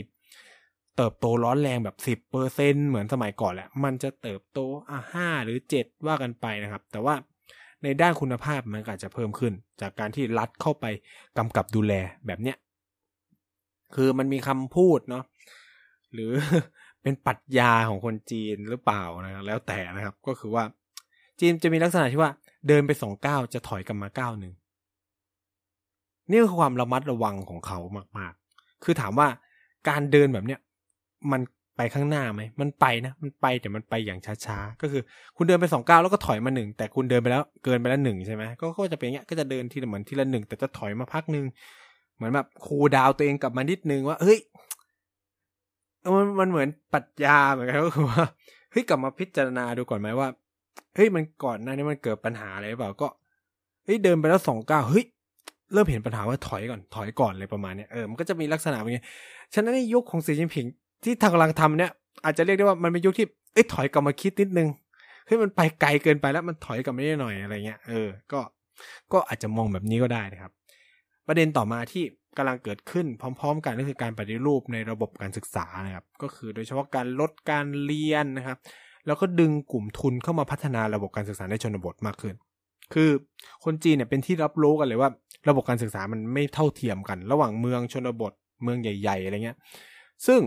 [1.02, 4.60] เติบโตร้อนแรงแบบสิบเปอร์เซ็นเหมือนสมัยก่อนแหละ มันจะเติบโต
[4.90, 7.16] อะห้าหรือเจ็ดว่ากันไปนะครับ แต่ว่า
[7.84, 10.86] ในด้านคุณภาพมันอาจจะเพิ่มขึ้น จากการที่รัฐเข้าไป
[11.38, 11.94] กำกับดูแล
[12.28, 12.58] แบบเนี้ย
[13.96, 15.24] คือมันมีคำพูดเนาะ
[16.14, 16.32] หรือ
[17.02, 20.64] เป็นปรัชญาของคนจีนหรือเปล่านะแล้วแต่นะครับ ก็คือว่า
[21.40, 22.32] จีนจะมีลักษณะที่ว่า
[22.68, 24.54] เดินไปสองก้าวจะถอยกลับมาก้าวหนึ่ง
[26.30, 27.80] นี่คือความระมัดระวังของเขา
[28.18, 29.28] มาก ๆ คือถามว่า
[29.90, 30.60] การเดินแบบเนี้ย
[31.32, 31.41] มัน
[31.77, 35.01] ไปข้างหน้าไหม มันไปนะ มันไปแต่มันไปอย่างช้าๆ ก็คือ
[35.38, 41.45] คุณเดินไปสองก้าวแล้วก็ถอยมาหนึ่งแต่คุณเดินไปแล้วเกินไปแล้วหนึ่งใช่ไหมก็ก็จะเป็นอย่างเงี้ยก็จะเดินทีละเหมือนทีละหนึ่งแต่จะถอยมาพักหนึ่ง
[42.15, 44.39] เหมือนแบบคูดาวตัวเองกลับมานิดนึงว่าเฮ้ย
[46.15, 48.25] มันมันเหมือนปรัชญาเหมือนกันก็คือว่า
[48.71, 50.27] เฮ้ยกลับมาพิจารณาดูก่อนไหมว่า
[50.95, 53.08] เฮ้ยมันก่อนหน้านี้มันเกิดปัญหาอะไรหรือเปล่าก็
[53.86, 55.05] เฮ้ยเดินไปแล้วสองก้าวเฮ้ย
[55.73, 59.03] เริ่มเห็นปัญหาว่าถอยก่อนถอยก่อนเลยประมาณเนี้ยเออมันก็จะมีลักษณะแบบนี้
[59.53, 60.65] ฉะนั้นในยุคของสีจิ้นผิง
[61.04, 61.92] ที่ทางกำลังทำเนี่ย
[62.26, 64.68] อาจจะเรียกได้ว่ามันเป็นยุคที่เอ้ยถอยกลับมาคิดนิดนึง
[65.26, 68.40] เฮ้ยมันไปไกลเกินไปแล้วมันถอยกลับมาได้หน่อยอะไรเงี้ยเออก็
[69.14, 70.52] ก็อาจจะมองแบบนี้ก็ได้นะครับ
[71.28, 72.04] ประเด็นต่อมาที่
[72.38, 73.06] กำลังเกิดขึ้น
[73.40, 78.58] พร้อม ๆ กันก็คือการปฏิรูปในระบบการศึกษานะครับ ก็คือโดยเฉพาะการลดการเรียนนะครับ
[79.08, 82.36] แล้วก็ดึงกลุ่มทุนเข้ามาพัฒนาระบบการศึกษาในชนบทมากขึ้น
[82.94, 83.10] คือ
[83.64, 85.10] คนจีนเนี่ยเป็นที่รับรู้กันเลยว่า
[85.50, 88.34] ระบบการศึกษามันไม่เท่าเทียมกัน ระหว่างเมืองชนบท
[88.64, 89.58] เมืองใหญ่ ๆอะไรเงี้ย
[90.28, 90.40] ซึ่ง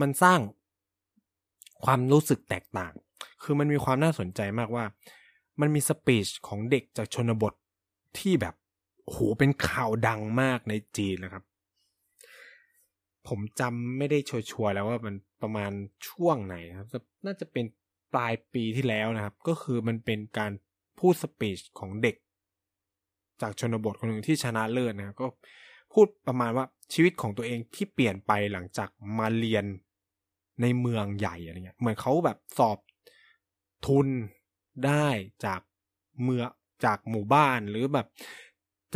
[0.00, 0.40] มันสร้าง
[1.84, 2.94] ความรู้สึกแตกต่าง
[3.42, 4.84] คือมันมีความน่าสนใจมากว่า
[5.60, 7.54] มันมีสปีชของเด็กจากชนบท
[8.18, 8.54] ที่แบบ
[9.04, 11.44] โหเป็นข่าวดังมากในจีนนะครับ
[13.28, 15.70] ผมจำไม่ได้ชัวร์แล้วว่ามันประมาณ
[16.08, 16.88] ช่วงไหนครับ
[17.26, 17.64] น่าจะเป็น
[18.12, 20.52] ปลายปีที่แล้วนะครับ ก็คือมันเป็นการ
[20.98, 22.16] พูดสปีชของเด็ก
[23.42, 25.26] จากชนบทคนหนึ่งที่ชนะเลิศนะครับก็
[25.92, 29.64] พูดประมาณว่าชีวิตของตัวเองที่เปลี่ยนไปหลังจากมาเรียน
[30.62, 32.78] ในเมืองใหญ่อะไรเงี้ยเหมือนเขาแบบสอบ
[33.86, 34.08] ทุน
[34.86, 35.08] ได้
[35.44, 35.60] จาก
[36.24, 36.48] เมือง
[36.84, 38.06] จากหมู่บ้านหรือแบบ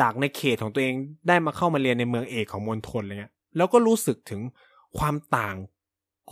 [0.01, 0.95] จากในเขตของตัวเอง
[1.29, 4.41] ได้มาเข้ามาเรียนในเมืองเอกของมณฑลอะไรเงี้ยแล้วก็รู้สึกถึง
[4.99, 5.57] ความต่าง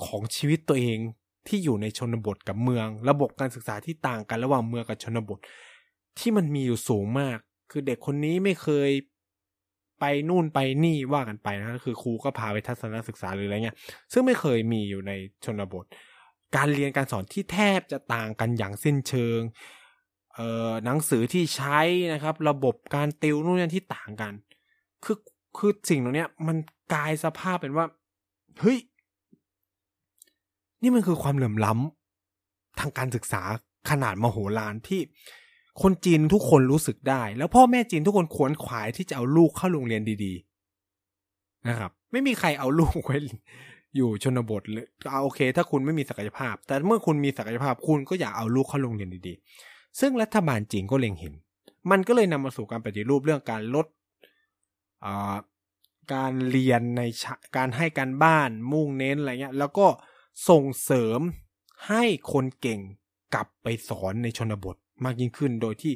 [0.05, 0.99] ของชีวิตตัวเอง
[1.47, 5.39] ที่อยู่ในชนบทกับเมือง ระบบการศึกษาที่ต่างกันระหว่างเมืองกับชนบท
[6.19, 7.39] ที่มันมีอยู่สูงมาก
[7.71, 8.91] คือเด็กคนนี้ไม่เคย
[10.01, 13.77] ไปนู่นไปนี่ว่ากันไปนะคือครูก็พาไปทัศนศึกษาหรืออะไรเงี้ย
[14.13, 15.13] ซึ่งไม่เคยมีอยู่ใน
[15.45, 15.85] ชนบท
[16.57, 19.41] การเรียนการสอนที่แทบจะต่างกันอย่างสิ้นเชิง
[20.35, 21.81] เอ่อหนังสือที่ใช้
[22.13, 24.33] นะครับ ระบบการติวนู่นนี่ที่ต่างกัน
[25.05, 25.17] คือ
[25.59, 26.57] คือสิ่งตรงเนี้ย มัน
[26.93, 27.87] กลายสภาพเป็นว่า
[28.61, 28.79] เฮ้ย
[30.83, 33.43] นี่มันคือความเหลื่อมล้ำทางการศึกษา
[33.91, 35.01] ขนาดมโหฬารที่
[35.83, 40.33] คนจีนทุกคนรู้สึกได้ แล้วพ่อแม่จีนทุกคนขวนขวายที่จะเอาลูกเข้าโรงเรียนดี
[41.01, 43.19] ๆ นะครับ ไม่มีใครเอาลูกไว้
[43.97, 51.35] อยู่ชนบทเลยเอาโอเค ถ้าคุณไม่มีศักยภาพ แต่เมื่อคุณมีศักยภาพคุณก็อยากเอาลูกเข้าโรงเรียนดีๆ ซึ่งรัฐบาลจีนก็เล็งเห็น
[51.91, 53.87] มันก็เลยนำมาสู่การปฏิรูปเรื่องการลด
[56.15, 57.03] การเรียนใน
[57.57, 59.87] การให้การบ้านมุ่งเน้นอะไรเงี้ย แล้วก็
[60.49, 61.21] ส่งเสริม
[61.89, 62.81] ให้คนเก่ง
[63.35, 65.93] กลับไปสอนในชนบท มากยิ่งขึ้น โดยที่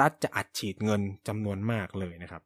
[0.00, 2.42] รัฐจะอัดฉีดเงินจำนวนมากเลยนะครับ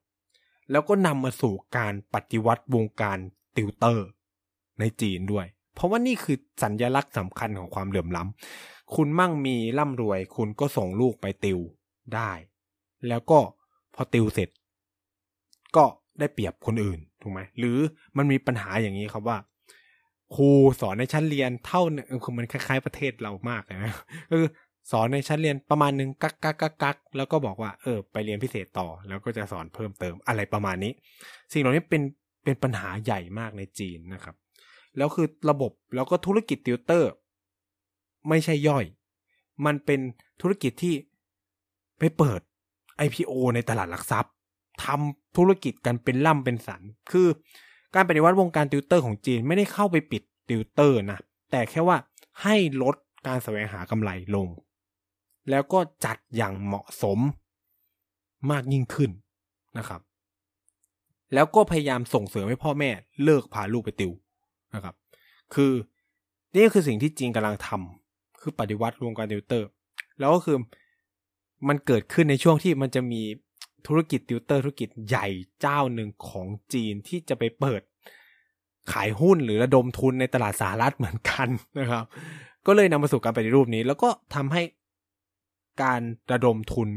[0.70, 3.18] แล้วก็นำมาสู่การปฏิวัติวงการ
[3.56, 4.06] ติวเตอร์
[4.80, 11.58] ในจีนด้วย เพราะว่านี่คือสัญญลักษณ์สำคัญของความเหลื่อมล้ำคุณมั่งมีร่ำรวย คุณก็ส่งลูกไปติว
[12.14, 12.30] ได้
[13.08, 13.38] แล้วก็
[13.94, 14.48] พอติวเสร็จ
[15.76, 15.84] ก็
[16.18, 17.78] ได้เปรียบคนอื่นถูกไหมหรือ
[18.16, 19.38] มันมีปัญหาอย่างนี้ครับว่า
[20.34, 20.48] ครู
[20.80, 23.94] สอนในชั้นเรียนเท่าเนี่ยคือมันคล้ายๆประเทศเรามากนะ
[24.30, 24.44] คือ
[24.90, 30.92] สอนในชั้นเรียนประมาณหนึ่งกักกักกักกักแล้วก็บอกว่าเออไปเรียนพิเศษต่อ แล้วก็จะสอนเพิ่มเติมอะไรประมาณนี้
[31.52, 32.02] สิ่งเหล่านี้เป็น
[32.44, 34.36] เป็นปัญหาใหญ่มากในจีนนะครับ
[34.96, 37.10] แล้วคือระบบแล้วก็ธุรกิจติวเตอร์
[38.28, 38.84] ไม่ใช่ย่อย
[39.66, 40.00] มันเป็น
[40.40, 40.94] ธุรกิจที่
[41.98, 42.40] ไปเปิด
[43.06, 44.32] IPO ในตลาดหลักทรัพย์
[44.84, 47.28] ทำธุรกิจกันเป็นล่ำเป็นสัน คือ
[47.94, 51.18] การปฏิวัติวงการติวเตอร์ของจีนไม่ได้เข้าไปปิดติวเตอร์นะ
[51.50, 51.96] แต่แค่ว่า
[52.42, 52.94] ให้ลด
[53.26, 54.46] การแสวงหากำไรลง
[55.50, 57.18] แล้วก็จัดอย่างเหมาะสม
[58.50, 59.10] มากยิ่งขึ้น
[59.78, 60.00] นะครับ
[61.34, 62.90] แล้วก็พยายามส่งเสริมให้พ่อแม่
[63.24, 64.12] เลิกพาลูกไปติว
[64.74, 64.94] นะครับ
[65.54, 65.72] คือ
[66.54, 69.68] นี่คือสิ่งที่จีนกำลังทำคือปฏิวัติวงการติวเตอร์
[70.18, 70.56] แล้วก็คือ
[71.68, 73.22] มันเกิดขึ้นในช่วงที่มันจะมี
[73.86, 75.26] ธุรกิจติวเตอร์ธุรกิจใหญ่
[75.60, 77.82] เจ้าหนึ่งของจีนที่จะไปเปิด
[78.92, 82.04] ขายหุ้นหรือระดมทุนในตลาดสหรัฐเหมือนกันนะครับ
[82.66, 84.62] ก็เลยนำมาสู่การปฏิรูปนี้ แล้วก็ทำให้
[85.82, 86.00] การ
[86.32, 86.90] ระดมทุน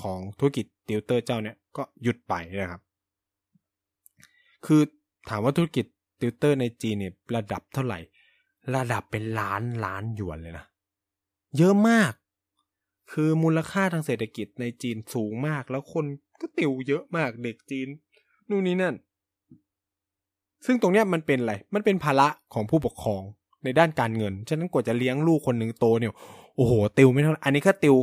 [0.00, 2.82] ของธุรกิจติวเตอร์เจ้าเนี่ยก็หยุดไปนะครับ
[4.66, 4.82] คือ
[5.28, 5.84] ถามว่าธุรกิจ
[6.20, 7.98] ติวเตอร์ในจีนเนี่ยระดับเท่าไหร่
[8.74, 10.64] ระดับเป็นล้านล้านหยวนเลยนะ
[11.58, 12.12] เยอะมาก
[13.12, 16.04] คือมูลค่าทางเศรษฐกิจในจีนสูงมาก แล้วคน
[16.40, 17.88] ก็ติวเยอะมากเด็กจีน
[18.48, 18.94] นู่นนี่นั่น
[20.66, 23.22] ซึ่งตรงเนี้ยมันเป็นอะไร มันเป็นภาระของผู้ปกครอง
[23.64, 26.12] ในด้านการเงิน ฉะนั้นกว่าจะเลี้ยงลูกคนหนึ่งโตเนี่ย
[26.56, 27.96] โอ้โห ติวไม่เท่าอันนี้ก็ติว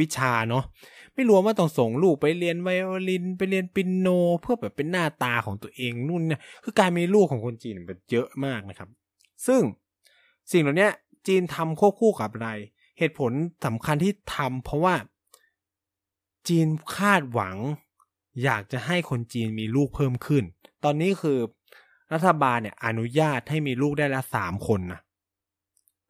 [0.00, 0.64] วิชาเนาะ
[1.14, 4.08] ไม่รวมว่าต้องส่งลูกไปเรียนไวโอลิน ไปเรียนปินโน
[4.40, 8.88] เพื่อแบบเป็นหน้าตาของตัวเองนู่นเนี่ยคือการมีลูกของคนจีนมันเยอะมากนะครับ
[9.46, 9.62] ซึ่ง
[10.52, 10.88] สิ่งเหล่านี้
[11.26, 12.50] จีนทำควบคู่กับอะไร
[12.98, 13.32] เหตุผล
[13.64, 14.94] สำคัญที่ทำเพราะว่า
[16.48, 17.56] จีนคาดหวัง
[18.44, 20.44] อยากจะให้คนจีนมีลูกเพิ่มขึ้น
[20.84, 21.38] ตอนนี้คือ
[22.12, 25.00] รัฐบาลเนี่ยอนุญาตให้มีลูกได้ละสามคนนะ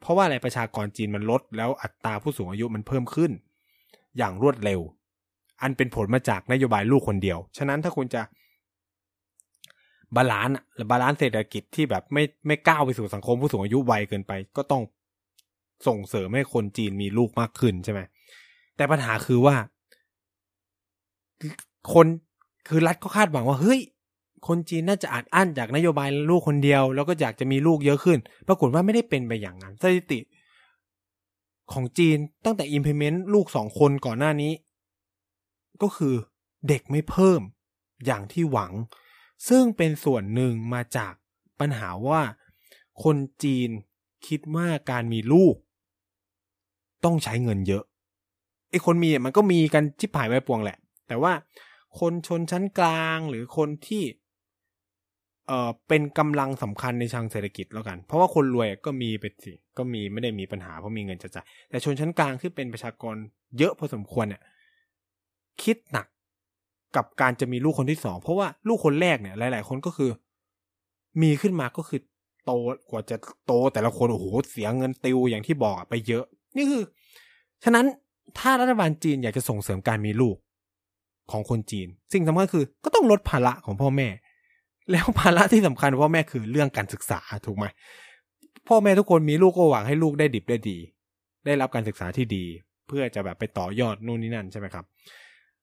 [0.01, 3.31] เพราะว่าอะไรประชากรจีนมันลด แล้วอัตราผู้สูงอายุมันเพิ่มขึ้น
[4.19, 4.81] อย่างรวดเร็ว
[5.63, 8.23] อันเป็นผลมาจากนโยบายลูกคนเดียว ฉะนั้นถ้าคุณจะ
[10.17, 14.83] balance หรือ balance เศรษฐกิจที่แบบไม่ไม่ก้าวไปสู่สังคมผู้สูงอายุไวเกินไป ก็ต้อง
[15.87, 18.01] ส่งเสริมให้คนจีนมีลูกมากขึ้นใช่ไหม
[18.77, 19.57] แต่ปัญหาคือว่า
[21.93, 22.07] คน
[22.69, 23.81] คือรัฐก็คาดหวังว่าเฮ้ย
[24.47, 30.21] คนจีนน่าจะอาจอั้นจากนโยบายลูกคนเดียว แล้วก็อยากจะมีลูกเยอะขึ้น ปรากฏว่าไม่ได้เป็นไปอย่างนั้นสถิติ
[31.73, 34.53] ของจีนตั้งแต่ implement ลูกสองคนก่อนหน้านี้
[35.83, 36.15] ก็คือ
[36.69, 37.41] เด็กไม่เพิ่ม
[38.07, 38.73] อย่างที่หวัง
[39.49, 41.13] ซึ่งเป็นส่วนหนึ่งมาจาก
[41.61, 42.23] ปัญหาว่า
[43.05, 43.69] คนจีน
[44.27, 45.55] คิดว่าการมีลูก
[47.05, 47.85] ต้องใช้เงินเยอะ
[48.71, 50.79] ไอ้คนมีมันก็มีกันชิบหายไปปวงแหละ
[51.09, 51.33] แต่ว่า
[51.99, 54.03] คนชนชั้นกลางหรือคนที่
[55.49, 63.15] เอ่อเป็นกำลังสำคัญในทางเศรษฐกิจแล้วกัน เพราะว่าคนรวยก็มีไปสิก็มีไม่ได้มีปัญหาเพราะมีเงินจะจ่ายแต่ชนชั้นกลางที่เป็นประชากร
[63.59, 64.43] เยอะพอสมควรเนี่ย
[65.63, 66.07] คิดหนัก
[66.97, 70.11] กับการจะมีลูกคนที่สองเพราะว่าลูกคนแรกเนี่ย หลาย ๆ คนก็คือ
[71.23, 72.01] มีขึ้นมาก็คือ
[72.45, 72.53] โต
[72.91, 76.25] กว่าจะโตแต่ละคนโอ้โหเสียเงินติวอย่างที่บอกไปเยอะ
[76.57, 76.83] นี่คือ
[77.65, 77.87] ฉะนั้น
[78.39, 80.37] ถ้ารัฐบาลจีนอยากจะส่งเสริมการมีลูก
[81.31, 84.09] ของคนจีน สิ่งสำคัญคือ ก็ต้องลดภาระของพ่อแม่
[84.91, 87.67] แล้วภาระที่สำคัญพ่อแม่คือเรื่องการศึกษาถูกไหม
[88.69, 90.79] พ่อแม่ทุกคนมีลูกก็หวังให้ลูกได้ดิบได้ดี
[91.47, 92.45] ได้รับการศึกษาที่ดี
[92.89, 94.85] เพื่อจะแบบไปต่อยอดนู่นนี่นั่นใช่ไหมครับ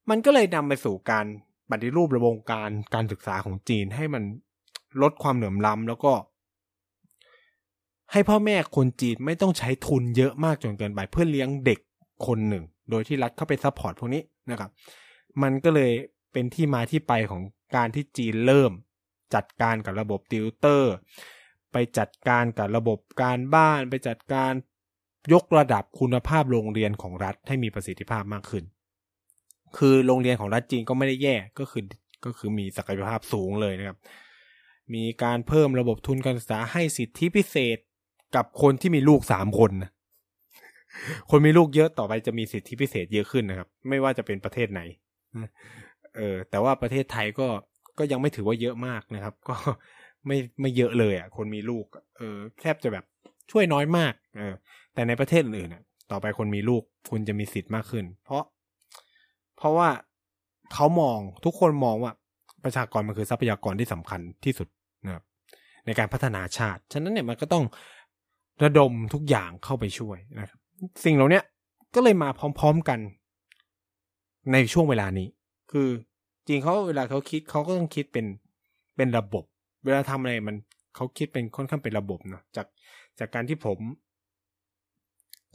[0.10, 1.26] มันก็เลยนำไปสู่การ
[1.70, 4.24] ปฏิรูประวงการการศึกษาของจีนให้มัน
[5.02, 6.14] ลดความเหลื่อมล้ำแล้วก็
[8.12, 11.80] ให้พ่อแม่คนจีนไม่ต้องใช้ทุนเยอะมากจนเกินไปเพื่อเลี้ยงเด็ก
[12.26, 14.70] คนหนึ่ง โดยที่รัฐเข้าไป support พวกนี้นะครับ
[15.42, 15.92] มันก็เลย
[16.34, 17.42] เป็นที่มาที่ไปของ
[17.76, 18.72] การที่จีนเริ่ม
[19.36, 20.94] จัดการกับระบบติวเตอร์
[21.72, 24.52] ไปจัดการกับระบบการบ้าน ไปจัดการ
[25.34, 28.64] ยกระดับคุณภาพโรงเรียนของรัฐให้มีประสิทธิภาพมากขึ้น
[29.78, 31.84] คือโรงเรียนของรัฐจีนก็ไม่ได้แย่ก็คือ
[32.26, 33.98] ก็คือมีศักยภาพสูงเลยนะครับ
[34.94, 37.78] มีการเพิ่มระบบทุนการศึกษาให้สิทธิพิเศษ
[38.36, 39.92] กับคนที่มีลูกสามคนนะ
[41.30, 44.82] คนมีลูกเยอะต่อไปจะมีสิทธิพิเศษเยอะขึ้นนะครับ ไม่ว่าจะเป็นประเทศไหน
[46.16, 47.48] เออแต่ว่าประเทศไทยก็
[48.02, 49.56] ก็ยังไม่ถือว่าเยอะมากนะครับ ก็
[50.28, 51.86] ไม่ไม่เยอะเลยอะ คนมีลูก
[52.18, 53.06] เออแทบจะแบบ
[53.52, 54.54] ช่วยน้อยมาก เออ
[54.94, 58.44] แต่ในประเทศอื่นเนี่ยต่อไปคนมีลูกคุณจะมีสิทธิ์มากขึ้น เพราะ
[59.58, 59.90] เพราะว่า
[60.74, 62.12] เขามองทุกคนมองว่า
[62.64, 64.68] ประชากรมันคือทรัพยากรที่สำคัญที่สุด
[65.06, 65.24] นะครับ
[65.86, 67.64] ในการพัฒนาชาติ ฉะนั้นเนี่ยมันก็ต้อง
[68.64, 70.60] ระดมทุกอย่างเข้าไปช่วยนะครับ
[71.06, 71.42] สิ่งเหล่านี้
[71.96, 73.00] ก็เลยมาพร้อม ๆกัน
[74.52, 75.28] ในช่วงเวลานี้
[75.72, 75.88] คือ
[76.48, 78.26] จริงเขาเวลาเขาคิดเขาก็ต้องคิดเป็น
[78.96, 79.44] เป็นระบบ
[79.86, 80.56] เวลาทำอะไรมัน
[80.96, 82.68] เขาคิดเป็นค่อนข้างเป็นระบบเนาะจาก
[83.20, 83.80] จากการที่ผม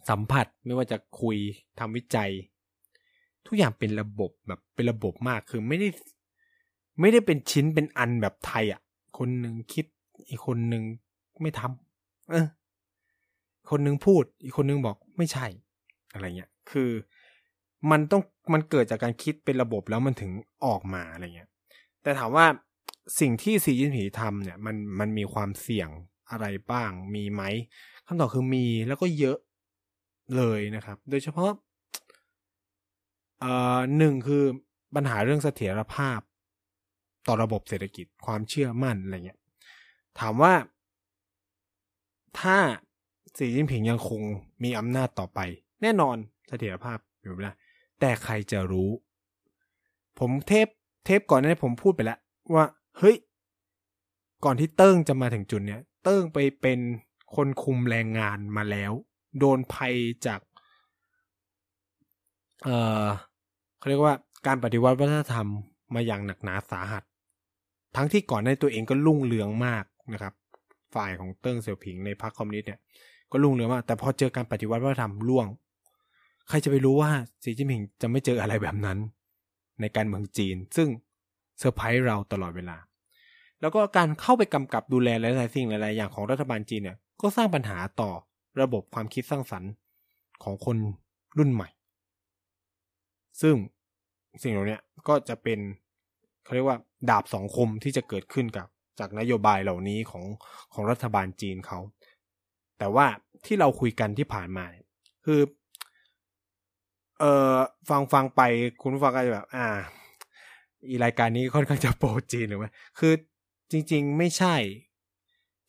[0.08, 1.36] สัมผัสไม่ว่าจะคุย
[1.78, 2.30] ทำวิจัย
[3.46, 5.88] ทุกอย่างเป็นระบบแบบเป็นระบบมากคือไม่ได้
[7.00, 8.80] ไม่ได้เป็นชิ้นเป็นอันแบบไทยอะ่ะ
[9.18, 9.86] คนหนึ่งคิด
[10.28, 10.82] อีกคนหนึ่ง
[11.42, 12.46] ไม่ทำเออ
[13.70, 15.46] คนหนึ่งพูด อีกคนหนึ่งบอกไม่ใช่
[16.12, 16.90] อะไรเงี้ยคือ
[17.90, 18.22] มันต้อง
[18.52, 20.32] มันเกิดจากการคิดเป็นระบบแล้วมันถึง
[20.64, 21.50] ออกมาอะไรเงี้ย
[22.02, 22.46] แต่ถามว่า
[23.20, 25.88] สิ่งที่สีจินผีทำเนี่ยมันมันมีความเสี่ยง
[26.30, 27.42] อะไรบ้างมีไหม
[28.06, 29.38] คำตอบคือมีแล้วก็เยอะ
[30.36, 31.50] เลยนะครับ โดยเฉพาะ
[33.40, 34.44] เอ่อหนึ่งคือ
[34.94, 36.20] ปัญหาเรื่องเสถียรภาพ
[37.26, 39.40] ต่อระบบเศรษฐกิจความเชื่อมั่นอะไรเงี้ย
[40.20, 40.52] ถามว่า
[42.40, 42.56] ถ้า
[43.38, 44.22] สีจิ้นผิงยังคง
[44.64, 45.40] มีอำนาจต่อไป
[45.82, 46.16] แน่นอน
[46.48, 47.52] เสถียรภาพอยู่ไม่ได้
[48.00, 48.90] แต่ใครจะรู้
[50.18, 50.68] ผมเทป
[51.04, 52.18] เทปก่อนนี้ผมพูดไปแล้ว
[52.54, 52.64] ว่า
[52.98, 53.16] เฮ้ย
[54.44, 56.78] ก่อนที่เติ้งจะมาถึงจุดเนี้ย เติ้งไปเป็น
[57.36, 58.92] คนคุมแรงงานมาแล้ว
[59.38, 59.94] โดนภัย
[60.26, 60.40] จาก
[62.64, 63.04] เอ่อ
[63.78, 64.14] เขาเรียกว่า
[64.46, 65.48] การปฏิวัติวัฒนธรรม
[65.94, 67.02] มาอย่างหนักหนาสาหัส
[67.96, 70.34] ทั้งที่ก่อนในตัวเองก็รุ่งเรืองมากนะครับ
[70.94, 72.80] ฝ่ายของเติ้งเสี่ยวผิงในพรรคคอมมิวนิสต์เนี่ย
[73.30, 75.46] ก็รุ่งเรืองมาก แต่พอเจอการปฏิวัติวัฒนธรรมร่วง
[76.48, 77.10] ใครจะไปรู้ว่า
[77.44, 78.98] สีจิ้นผิงจะไม่เจออะไรแบบนั้น
[79.80, 80.88] ในการเมืองจีน ซึ่ง
[81.58, 82.76] เซอร์ไพรส์เราตลอดเวลา
[83.60, 88.10] แล้วก็การเข้าไปกำกับดูแลหลายๆสิ่งหลายๆอย่างของรัฐบาลจีนเนี่ยก็สร้างปัญหาต่อ
[88.60, 89.70] ระบบความคิดสร้างสรรค์
[90.44, 90.76] ของคน
[91.38, 91.68] รุ่นใหม่
[93.40, 93.54] ซึ่ง
[94.42, 94.78] สิ่งเหล่านี้
[95.08, 95.58] ก็จะเป็น
[96.44, 96.78] เขาเรียกว่า
[97.10, 98.66] ดาบสองคมที่จะเกิดขึ้นกับ
[98.98, 100.24] จากนโยบายเหล่านี้ของ
[100.74, 101.78] ของรัฐบาลจีนเขา
[102.78, 103.06] แต่ว่า
[103.44, 104.64] ที่เราคุยกันที่ผ่านมา
[105.24, 105.40] คือ
[107.20, 107.54] เออ
[107.88, 108.40] ฟังฟังไป
[108.82, 109.66] คุณผู้ฟังก็จะแบบ อ่า
[110.88, 113.12] อีรายการนี้ค่อนข้างจะโปรจีนหรือไม่คือ
[113.70, 114.56] จริง ๆ ไม่ใช่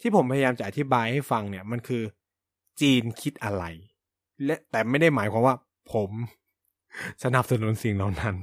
[0.02, 2.04] ที่ผมพยายามจะอธิบายให้ฟังเนี่ย มันคือ
[2.82, 3.64] จีนคิดอะไร
[4.46, 5.56] และแต่ไม่ได้หมายความว่า
[5.94, 6.12] ผม
[7.24, 8.36] สนับสนุนสิ่งเหล่านั้น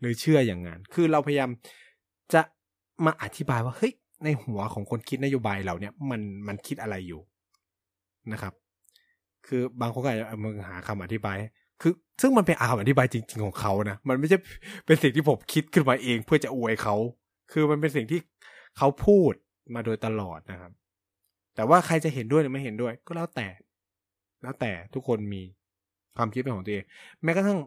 [0.00, 1.50] หรือเชื่ออย่างนั้น คือเราพยายาม
[2.34, 2.42] จะ
[3.04, 3.92] มาอธิบายว่าเฮ้ย
[4.24, 7.20] ในหัวของคนคิดนโยบายเราเนี่ย มันมันคิดอะไรอยู่
[8.32, 8.54] นะครับ
[9.46, 11.36] คือบางคนก็อาจจะมึงหาคำอธิบาย
[11.80, 14.38] คือซึ่งมันเป็นคำอธิบายจริง ๆของเขานะมันไม่ใช่
[14.86, 16.96] เป็นสิ่งที่ผมคิดขึ้นมาเองเพื่อจะอวยเขา
[17.52, 18.20] คือมันเป็นสิ่งที่
[18.76, 19.32] เขาพูด
[19.74, 20.72] มาโดยตลอดนะครับ
[21.54, 23.48] แต่ว่าใครจะเห็นด้วยหรือไม่เห็นด้วย ก็แล้วแต่
[24.42, 25.42] แล้วแต่ทุกคนมี
[26.16, 26.84] ความคิดเป็นของตัวเอง
[27.22, 27.58] แม้กระทั่ง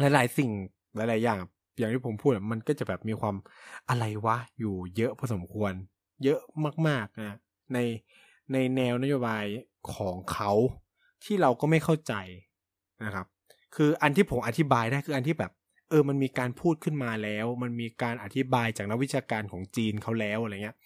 [0.00, 0.50] หลาย ๆ สิ่ง
[0.96, 1.38] หลาย ๆ อย่าง
[1.78, 3.36] อย่างที่ผมพูดมันก็จะแบบมีความ
[3.88, 5.72] อะไรวะอยู่เยอะพอสมควร
[6.24, 6.40] เยอะ
[6.88, 7.36] มากๆนะ
[7.72, 7.78] ใน
[8.52, 9.44] ในแนวนโยบาย
[9.94, 10.52] ของเขา
[11.24, 12.14] ที่เราก็ไม่เข้าใจ
[13.04, 13.26] นะครับ
[13.76, 15.52] คืออันที่ผมอธิบายได้คืออันที่แบบ
[15.90, 20.76] เออมันมีการพูดขึ้นมาแล้ว มันมีการอธิบายจากนักวิชาการของจีนเขาแล้วอะไรเงี้ย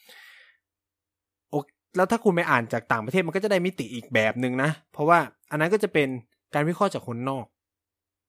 [1.51, 1.59] โอ้
[1.97, 5.19] แล้วถ้าคุณไปอ่านจากต่างประเทศมันก็จะได้มิติอีกแบบหนึ่งนะ เพราะว่า
[5.51, 6.09] อันนั้นก็จะเป็น
[6.55, 7.47] การวิเคราะห์จากคนนอก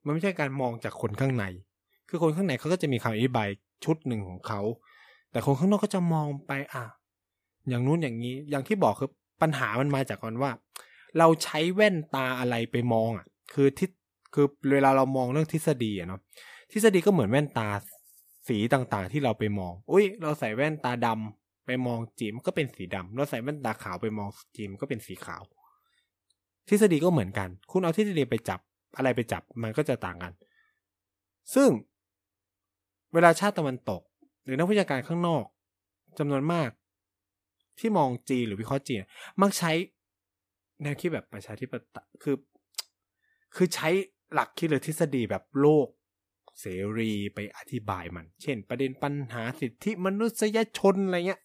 [0.06, 1.46] มันไม่ใช่การมองจากคนข้างใน
[2.10, 3.48] คือคนข้างในเขาก็จะมีคำอธิบาย
[3.86, 4.62] ชุดหนึ่งของเขา
[5.32, 6.86] แต่คนข้างนอกก็จะมองไปอะ
[7.70, 9.10] อย่างนู้นอย่างนี้ อย่างที่บอกคือ
[9.42, 10.52] ปัญหามันมาจากการว่า
[11.18, 13.90] เราใช้แว่นตาอะไรไปมองอะ คือทิศ
[14.34, 16.22] คือเวลาเรามองเรื่องทฤษฎีอะเนาะ
[16.72, 17.70] ทฤษฎีก็เหมือนแว่นตา
[18.48, 25.44] สีต่างๆ ที่เราไปมอง อุ้ย เราใส่แว่นตาดำไปมองจีมก็เป็นสีดำเราใส่แว่นตาขาวไปมองจีมก็เป็นสีขาว
[26.70, 28.60] ทฤษฎีก็เหมือนกัน คุณเอาทฤษฎีไปจับ
[28.98, 30.34] อะไรไปจับมันก็จะต่างกัน
[31.56, 31.70] ซึ่ง
[33.14, 34.02] เวลาชาติตะวันตก
[34.44, 35.44] หรือนักวิชาการข้างนอก
[36.20, 36.70] จำนวนมาก
[37.80, 39.00] ที่มองจีนหรือวิเคราะห์จีน
[39.42, 39.72] มักใช้
[40.84, 42.36] แนวคิดแบบประชาธิปไตยคือ
[43.56, 43.90] คือใช้
[44.34, 45.88] หลักคิดหรือทฤษฎีแบบโลก
[46.62, 46.66] เส
[46.98, 51.42] รีไปอธิบายมัน เช่น ประเด็นปัญหาสิทธิมนุษยชนอะไรเงี้ย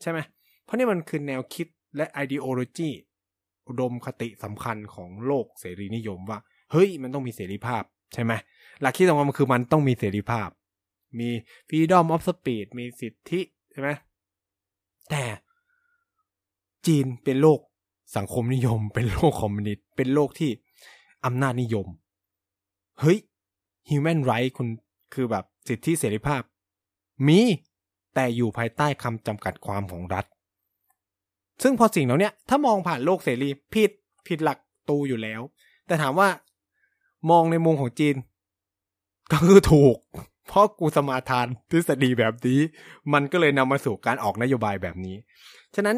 [0.00, 0.18] ใช่ไหม
[0.64, 2.90] เพราะนี่มันคือแนวคิดและ ideology
[3.68, 6.38] อุดมคติสำคัญของโลกเสรีนิยมว่า
[6.72, 7.82] เฮ้ยมันต้องมีเสรีภาพ
[8.14, 8.32] ใช่ไหม
[8.80, 10.48] หลักคิดสำคัญมันคือมันต้องมีเสรีภาพ
[11.18, 11.28] มี
[11.68, 13.40] freedom of speech มีสิทธิ
[13.72, 13.88] ใช่ไหม
[15.10, 15.22] แต่
[16.86, 17.60] จีนเป็นโลก
[18.16, 20.50] สังคมนิยม เป็นโลกคอมมิวนิสต์เป็นโลกที่
[21.24, 21.86] อำนาจนิยม
[23.00, 23.18] เฮ้ย
[23.88, 24.68] human right คุณ
[25.14, 26.42] คือแบบสิทธิเสรีภาพ
[27.28, 27.40] มี
[28.14, 30.24] แต่อยู่ภายใต้คำจำกัดความของรัฐ
[31.62, 33.90] ซึ่งพอสิ่งเหล่านี้ถ้ามองผ่านโลกเสรีผิด
[34.26, 34.58] ผิดหลัก
[34.88, 35.40] ตูอยู่แล้ว
[35.86, 36.28] แต่ถามว่า
[37.30, 38.16] มองในมุมของจีน
[39.32, 39.96] ก็คือถูก
[40.48, 42.60] เพราะกูสมาทานทฤษฎีแบบนี้
[43.12, 45.16] มันก็เลยนำมาสู่การออกนโยบายแบบนี้
[45.74, 45.96] ฉะนั้น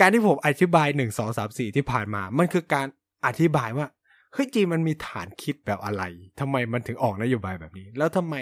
[0.00, 2.86] การที่ผมอธิบายหนึ่งสองสามสี่ที่ผ่านมา มันคือการ
[3.26, 3.86] อธิบายว่า
[4.34, 6.02] เฮ้ยจีนมันมีฐานคิดแบบอะไร
[6.40, 8.36] ทำไมมันถึงออกนโยบายแบบนี้ แล้วทำไม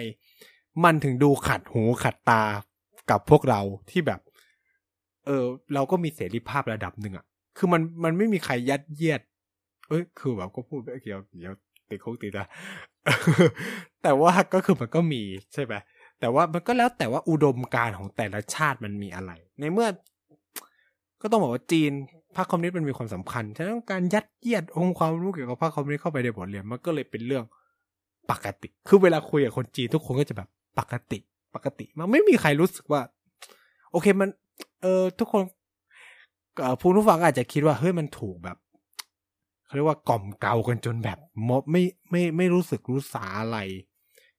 [0.84, 2.43] มันถึงดูขัดหูขัดตา
[3.11, 4.20] กับพวกเราที่แบบ
[5.26, 7.24] เออ เราก็มีเสรีภาพระดับหนึ่งอะ
[7.57, 9.20] คือมันมันไม่มีใครยัดเยียด
[9.88, 11.55] เอ้ย คือแบบก็พูดไปเกี่ยวเดี๋ยว
[11.88, 12.47] ติดคุกติดนะ
[14.03, 15.22] แต่ว่าก็คือมันก็มี
[15.53, 15.74] ใช่ไหม
[16.20, 19.88] แต่ว่ามันก็แล้วแต่ว่าอุดมการของแต่ละชาติมันมีอะไร ในเมื่อ
[21.20, 21.93] ก็ต้องบอกว่าจีน
[22.37, 27.45] พรรคคอมมิวนิสต์มันมีความสำคัญฉะนั้นการยัดเยียดองค์ความรู้เกี่ยวกับพรรคคอมมิวนิสต์เข้าไปในบทเรียนมันก็เลยเป็นเรื่อง
[28.30, 31.18] ปกติ คือเวลาคุยกับคนจีนทุกคนก็จะแบบปกติ
[31.55, 33.01] ปกติ มันไม่มีใครรู้สึกว่า
[33.91, 34.28] โอเคมัน
[34.83, 35.43] เออทุกคน
[36.80, 38.57] ผู้ผู้ฟังอาจจะคิดว่าเฮ้ยมันถูกแบบ
[39.64, 41.18] เขาเรียกว่ากล่อมเกากันจนแบบ
[41.49, 43.59] มบไม่ไม่ไม่รู้สึกรู้สาอะไร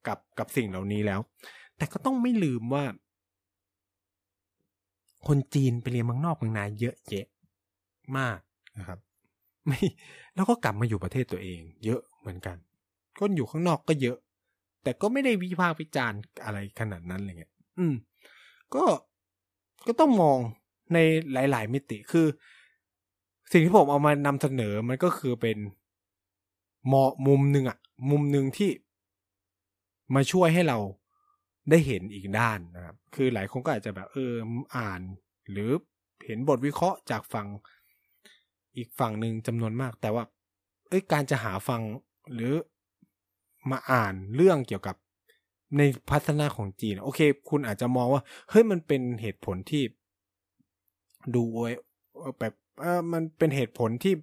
[0.08, 1.20] กับกับสิ่งเหล่านี้แล้ว
[1.78, 2.84] แต่ก็ต้องไม่ลืมว่า
[5.28, 7.28] คนจีนไปเรียนเมืองนอกเมืองนาเยอะแยะ
[8.18, 8.40] มาก
[8.78, 9.00] นะครับ
[9.68, 9.80] ไม่
[10.36, 12.58] แล้วก็กลับมาอยู่ประเทศตัวเอง เยอะเหมือนกัน
[13.20, 14.18] คนอยู่ข้างนอกก็เยอะ
[14.84, 17.96] แต่ก็ไม่ได้วิพากษ์วิจารณ์อะไรขนาดนั้นอะไรเงี้ย อืม
[18.76, 18.84] ก็
[19.88, 20.38] ก็ต้องมอง
[20.94, 20.98] ใน
[21.34, 22.28] หลาย ๆ มิติคือ
[23.52, 25.58] สิ่งที่ผมเอามานำเสนอมันก็คือเป็น
[26.92, 27.78] มอมุมหนึ่งอะ
[28.10, 28.70] มุมหนึ่งที่
[30.16, 30.78] มาช่วยให้เรา
[31.70, 34.34] ได้เห็นอีกด้านนะครับ คือหลายคนก็อาจจะแบบเออ
[34.78, 35.02] อ่าน
[35.52, 35.70] หรือ
[36.26, 37.48] เห็นบทวิเคราะห์จากฝั่ง
[38.78, 40.24] อีกฝั่งหนึ่งจำนวนมาก แต่ว่า
[40.88, 41.82] เอ้ยการจะหาฟัง
[42.34, 42.54] หรือ
[43.72, 44.96] มาอ่านเรื่องเกี่ยวกับ
[45.78, 47.20] ในพัฒนาของจีน โอเค
[47.50, 49.84] คุณอาจจะมองว่า เฮ้ยมันเป็นเหตุผลที่
[51.36, 51.74] ดูโอย
[52.40, 54.14] แบบเออมันเป็นเหตุผลที่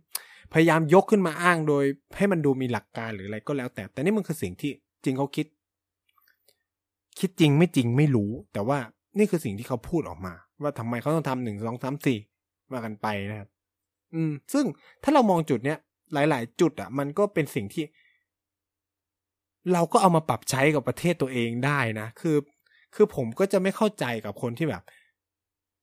[0.53, 1.85] พยายามยกขึ้นมาอ้างโดย
[2.17, 4.73] ให้มันดูมีหลักการหรืออะไรก็แล้ว แต่ แต่นี่มันคือสิ่งที่
[5.05, 5.47] จริงเขาคิด
[7.21, 8.79] คิดจริงไม่จริงไม่รู้ แต่ว่า
[9.19, 12.19] นี่คือสิ่งที่เขาพูดออกมา ว่าทำไมเขาต้องทำหนึ่งสองสามสี่
[12.71, 13.49] ว่ากันไปนะครับ
[14.15, 14.65] อืม ซึ่ง
[15.03, 15.79] ถ้าเรามองจุดเนี้ย
[16.13, 17.85] หลาย ๆ จุดอะ มันก็เป็นสิ่งที่
[19.73, 22.37] เราก็เอามาปรับใช้กับประเทศตัวเองได้นะ คือ
[22.95, 24.83] คือผมก็จะไม่เข้าใจกับคนที่แบบ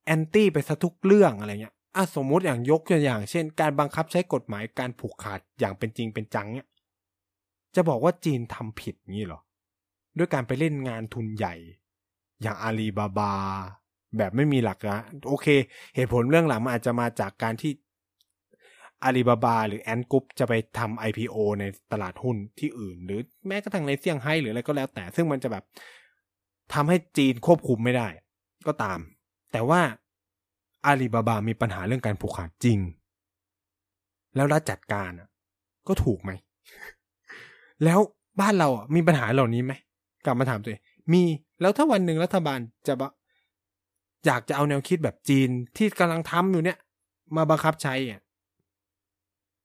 [0.05, 6.67] แอนตี้ไปซะทุกเรื่องอะไรเงี้ยอะสมมุติอย่างยกตัวอย่าง เช่น การบังคับใช้กฎหมายการผูกขาดอย่างเป็นจริงเป็นจังเนี่ย
[7.75, 9.41] จะบอกว่าจีนทำผิดงี้เหรอ
[10.17, 11.55] ด้วยการไปเล่นงานทุนใหญ่
[12.41, 13.33] อย่างอาลีบาบา
[14.17, 15.47] แบบไม่มีหลักนะโอเค
[15.95, 17.71] เหตุผลเรื่องหลังมันอาจจะมาจากการที่
[19.03, 25.63] อาลีบาบาหรือแอนกุ๊ปจะไปทำ IPO ในตลาดหุ้นที่อื่น หรือแม้กระทั่งในเซี่ยงไฮ้หรืออะไรก็แล้วแต่ ซึ่งมันจะแบบ
[26.73, 28.07] ทำให้จีนควบคุมไม่ได้
[28.67, 28.99] ก็ตาม
[29.51, 29.81] แต่ว่า
[30.85, 32.79] อาลีบาบามีปัญหาเรื่องการผูกขาดจริง
[34.35, 35.11] แล้วรัฐจัดการ
[35.87, 36.31] ก็ถูกไหม
[37.83, 37.99] แล้ว
[38.39, 39.73] บ้านเราอะมีปัญหาเหล่านี้ไหม
[40.25, 40.81] กลับมาถามตัวเอง
[41.13, 41.23] มี
[41.61, 42.93] แล้วถ้าวันหนึ่งรัฐบาลจะ
[44.25, 46.77] อยากจะเอาแนวคิดแบบจีนที่กำลังทำอยู่เนี่ย
[47.35, 48.21] มาบังคับใช้อะ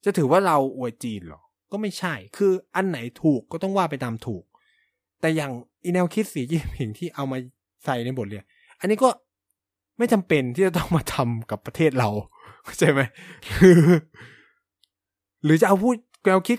[0.04, 1.40] จะถือว่าเราอวยจีนหรอ
[1.72, 4.44] ก็ไม่ใช่ คืออันไหนถูกก็ต้องว่าไปตามถูก
[5.20, 5.52] แต่อย่าง
[5.84, 7.38] อีแนวคิดสีจิ้นผิงที่เอามา
[7.84, 8.44] ใส่ในบทเรียน
[8.80, 9.08] อันนี้ก็
[9.98, 12.08] ไม่จำเป็นที่จะต้องมาทำกับประเทศเรา
[12.64, 13.00] เข้าใจไหม
[15.44, 15.96] หรือจะเอาพูด
[16.26, 16.58] แนวคิด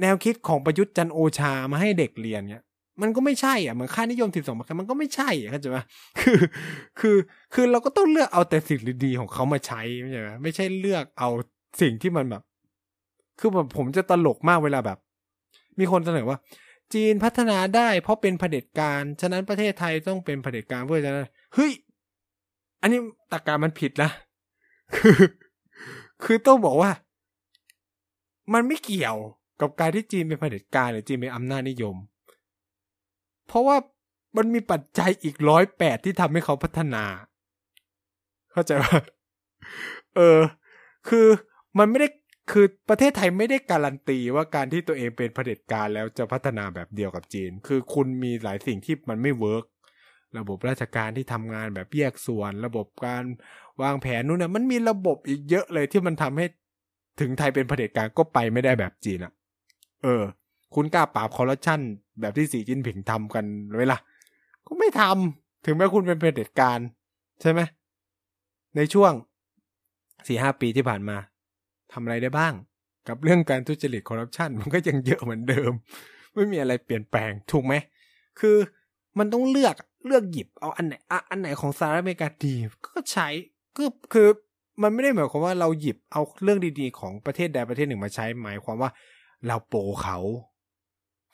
[0.00, 2.64] แนวคิดของประยุทธ์จันโอชามาให้เด็กเรียนเนี่ย
[3.02, 5.78] มันก็ไม่ใช่อะเหมือนค่านิยมสิบสองมันก็ไม่ใช่เข้าใจไหม
[6.20, 6.38] คือ
[7.00, 7.16] คือ
[7.54, 11.30] คือเราก็ต้องเลือกเอาแต่สิ่งดีๆของเขามาใช้ไม่ใช่ไหมไม่ใช่เลือกเอา
[11.80, 12.42] สิ่งที่มันแบบ
[13.38, 14.98] คือแบบผมจะตลกมากเวลาแบบ
[15.78, 16.38] มีคนเสนอว่า
[16.94, 21.72] จีนพัฒนาได้เพราะเป็นเผด็จการ ฉะนั้นประเทศไทยต้องเป็นเผด็จการเพื่อจะนั้นเฮ้ย
[22.82, 23.00] อันนี้
[23.32, 24.10] ตาการมันผิดนะ
[24.96, 25.18] คือ
[26.24, 26.90] คือต้องบอกว่า
[28.52, 29.16] มันไม่เกี่ยว
[29.60, 31.96] กับการที่จีนเป็นเผด็จการหรือจีนเป็นอำนาจนิยม
[33.46, 33.76] เพราะว่า
[34.36, 37.04] มันมีปัจจัยอีกร้อยแปดที่ทำให้เขาพัฒนา
[38.52, 38.98] เข้าใจว่า
[40.16, 40.38] เออ
[41.08, 41.26] คือ
[41.78, 42.08] มันไม่ได้
[42.50, 49.64] คือประเทศไทยไม่ได้การันตีว่าการที่ตัวเองเป็นเผด็จการแล้วจะพัฒนาแบบเดียวกับจีน คือคุณมีหลายสิ่งที่มันไม่ work
[50.38, 53.24] ระบบราชการที่ทำงานแบบแยกส่วน ระบบการ
[53.82, 56.46] วางแผนนู่นน่ะมันมีระบบอีกเยอะเลยที่มันทำให้
[57.20, 59.32] ถึงไทยเป็นเผด็จการก็ไปไม่ได้แบบจีนอะ
[60.02, 60.22] เออ
[60.74, 61.80] คุณกล้าปราบคอร์รัปชัน
[62.20, 63.44] แบบที่สีจิ้นผิงทำกัน
[63.78, 63.96] เวลา
[64.66, 66.78] ก็ไม่ทำถึงแม้คุณเป็นเผด็จการ
[67.40, 67.60] ใช่ไหม
[68.76, 69.12] ในช่วง
[70.26, 71.16] สี่ห้าปีที่ผ่านมา
[71.92, 72.54] ทำอะไรได้บ้าง
[73.08, 75.72] กับเรื่องการทุจริตคอร์รัปชันมันก็ยังเยอะเหมือนเดิม
[76.34, 77.74] ไม่มีอะไรเปลี่ยนแปลงถูกไหม
[78.40, 78.56] คือ
[79.18, 79.74] มันต้องเลือก
[80.06, 82.54] เลือกหยิบเอาอันไหนอะอันไหนของสหรัฐอเมริกาดี
[82.86, 83.28] ก็ใช้
[83.76, 84.28] ก็คือ
[84.82, 88.90] มันไม่ได้หมายความว่าเราหยิบเอาเรื่องดีๆ ของประเทศใดประเทศหนึ่งมาใช้หมายความว่า
[89.46, 90.18] เราโปเขา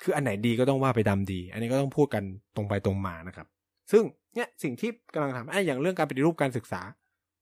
[0.03, 2.23] คืออันไหนดีก็ต้องว่าไปดำดี อันนี้ก็ต้องพูดกัน
[2.57, 3.47] ตรงไปตรงมานะครับ
[3.91, 4.03] ซึ่ง
[4.35, 6.81] เนี่ยสิ่งที่กำลังทำไอ้อย่างเรื่องการปฏิรูปการศึกษา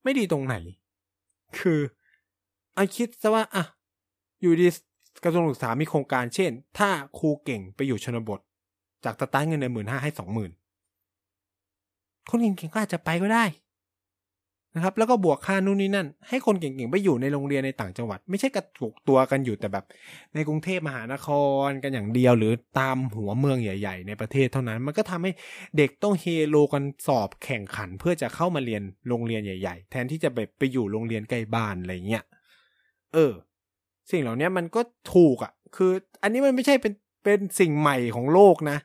[0.03, 0.55] ไม่ดีตรงไหน
[1.59, 1.79] คือ
[2.77, 3.63] ไอคิดซะว่าอะ
[4.41, 4.67] อยู่ดี
[5.23, 8.39] กระทรวงศึกษามีโครงการเช่น ถ้าครูเก่งไปอยู่ชนบท
[9.05, 10.51] จากตะต้านเงินในหมื่นห้าให้สองหมื่น
[12.29, 13.45] คนเก่งๆก็อาจจะไปก็ได้
[14.75, 19.85] นะครับ แล้วก็บวกค่านู่นนี่นั่น ให้คนเก่งๆไปอยู่ในโรงเรียนในต่างจังหวัด ไม่ใช่กระจุกตัวกันอยู่แต่แบบ
[20.33, 21.27] ในกรุงเทพมหานค
[21.67, 25.31] รกันอย่างเดียวหรือตามหัวเมืองใหญ่ ๆ ในประเทศเท่านั้น มันก็ทำให้
[25.77, 32.23] เด็กต้องเฮโลกันสอบแข่งขันเพื่อจะเข้ามาเรียนโรงเรียนใหญ่ ๆ แทนที่จะไปไปอยู่โรงเรียนใกล้บ้านอะไรเงี้ย
[33.13, 33.33] เออ
[34.11, 34.81] สิ่งเหล่านี้มันก็
[35.13, 35.91] ถูกอะ่ะ คือ
[36.21, 36.93] อันนี้มันไม่ใช่เป็น
[37.23, 38.77] เป็นสิ่งใหม่ของโลกนะ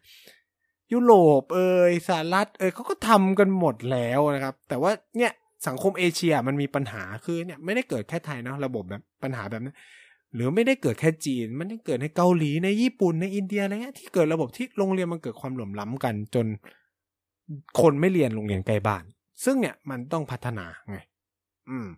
[0.93, 1.61] ยุโรปเอ
[1.91, 5.33] ยสหรัฐเอยเขาก็ทำกันหมดแล้วนะครับ แต่ว่าเนี่ย
[5.67, 9.77] สังคมเอเชียมันมีปัญหาคือเนี่ยไม่ได้เกิดแค่ไทยเนาะระบบแบบปัญหาแบบนั้น
[10.35, 16.47] หรือไม่ได้เกิดแค่จีน มันได้เกิดในเกาหลีในญี่ปุ่นในอินเดียอะไรเงี้ยที่เกิดระบบที่โรงเรียนมันเกิดความหล่มล้ำกัน จน
[17.81, 19.03] คนไม่เรียนโรงเรียนไกลบ้าน
[19.45, 20.99] ซึ่งเนี่ยมันต้องพัฒนาไง
[21.71, 21.89] อืม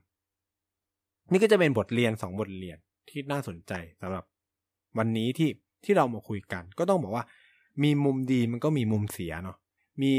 [1.31, 4.25] นี่ก็จะเป็นบทเรียนสองบทเรียนที่น่าสนใจสำหรับ
[4.99, 5.51] วันนี้ที่
[5.85, 7.25] ที่เรามาคุยกัน ก็ต้องบอกว่า
[7.83, 9.57] มีมุมดีมันก็มีมุมเสียเนาะ
[10.03, 10.13] มี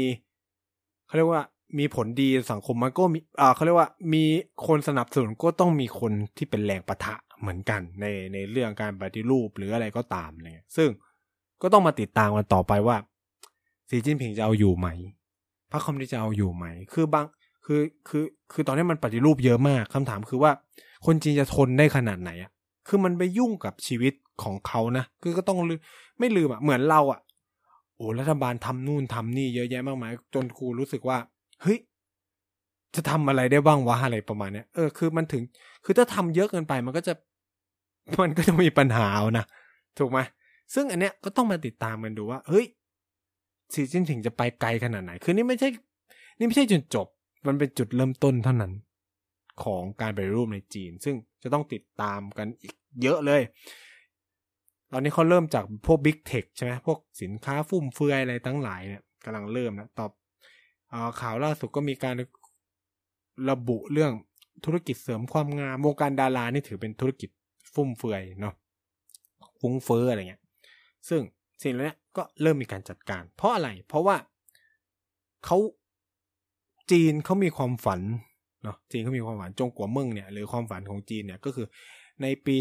[1.06, 1.42] เขาเรียกว่า
[1.78, 4.24] มีผลดีสังคมมันก็มีอ่าเขาเรียกว่ามี
[4.66, 10.88] คนสนับสนุนก็ต้องมีคนที่เป็นแรงประทะเหมือนกัน ในในเรื่องการปฏิรูปหรืออะไรก็ตามเลยซึ่ง
[11.62, 12.96] ก็ต้องมาติดตามกันต่อไปว่า
[13.88, 14.88] สีจิ้นผิงจะเอาอยู่ไหม
[15.72, 17.26] พรรคคอมมิวนิสต์จะเอาอยู่ไหม คือบาง
[17.64, 20.52] คือคือคือตอนนี้มันปฏิรูปเยอะมากคำถามคือว่า
[21.06, 22.50] คนจีนจะทนได้ขนาดไหนอะ
[22.88, 25.58] คือมันไปยุ่งกับชีวิตของเขานะ คือก็ต้อง
[26.18, 27.20] ไม่ลืมอะเหมือนเราอะ
[27.96, 31.18] โอ้รัฐบาลทำนู่นทำนี่เยอะแยะมากมาย จนครูรู้สึกว่า
[31.62, 31.78] เฮ้ย
[32.94, 35.42] จะทำอะไรได้บ้างวะอะไรประมาณเนี้ยเออคือมันถึง
[35.84, 37.14] คือถ้าทำเยอะเกินไปมันก็จะ
[38.22, 39.44] มันก็จะมีปัญหาเอานะ
[39.98, 40.18] ถูกไหม
[40.74, 42.66] ซึ่งอันเนี้ยก็ต้องมาติดตามกันดูว่า เฮ้ย
[43.74, 45.68] สีจิ้นผิงจะไปไกลขนาดไหน คือนี่ไม่ใช่
[46.38, 47.06] นี่ไม่ใช่จุดจบ
[47.46, 48.72] มันเป็นจุดเริ่มต้นเท่านั้น
[49.64, 53.42] ของการไปรูปในจีน ซึ่งจะต้องติดตามกันอีกเยอะเลย
[54.92, 60.10] ตอนนี้เขาเริ่มจากพวกบิ๊กเทคใช่ไหมพวกสินค้าฟุ่มเฟือยอะไรทั้งหลายเนี่ยกำลังเริ่มนะตอบ
[61.20, 62.14] ข่าวล่าสุดก็มีการ
[63.50, 64.12] ระบุเรื่อง
[64.64, 67.30] ธุรกิจเสริมความงามวงการดารานี่ถือเป็นธุรกิจ
[67.74, 68.54] ฟุ่มเฟือยเนาะ
[69.60, 70.42] ฟุ้งเฟ้ออะไรเงี้ย
[71.08, 71.20] ซึ่ง
[71.62, 74.16] สิ่งเหล่านี้ก็เริ่มมีการจัดการ เพราะอะไร เพราะว่า
[75.44, 75.58] เขา
[76.90, 78.00] จีนเขามีความฝัน
[78.66, 81.66] เนาะจีนเขามีความฝันจงกัวเมืองเนี่ยหรือความฝันของจีนเนี่ยก็คือ
[82.22, 82.60] ในปี 2049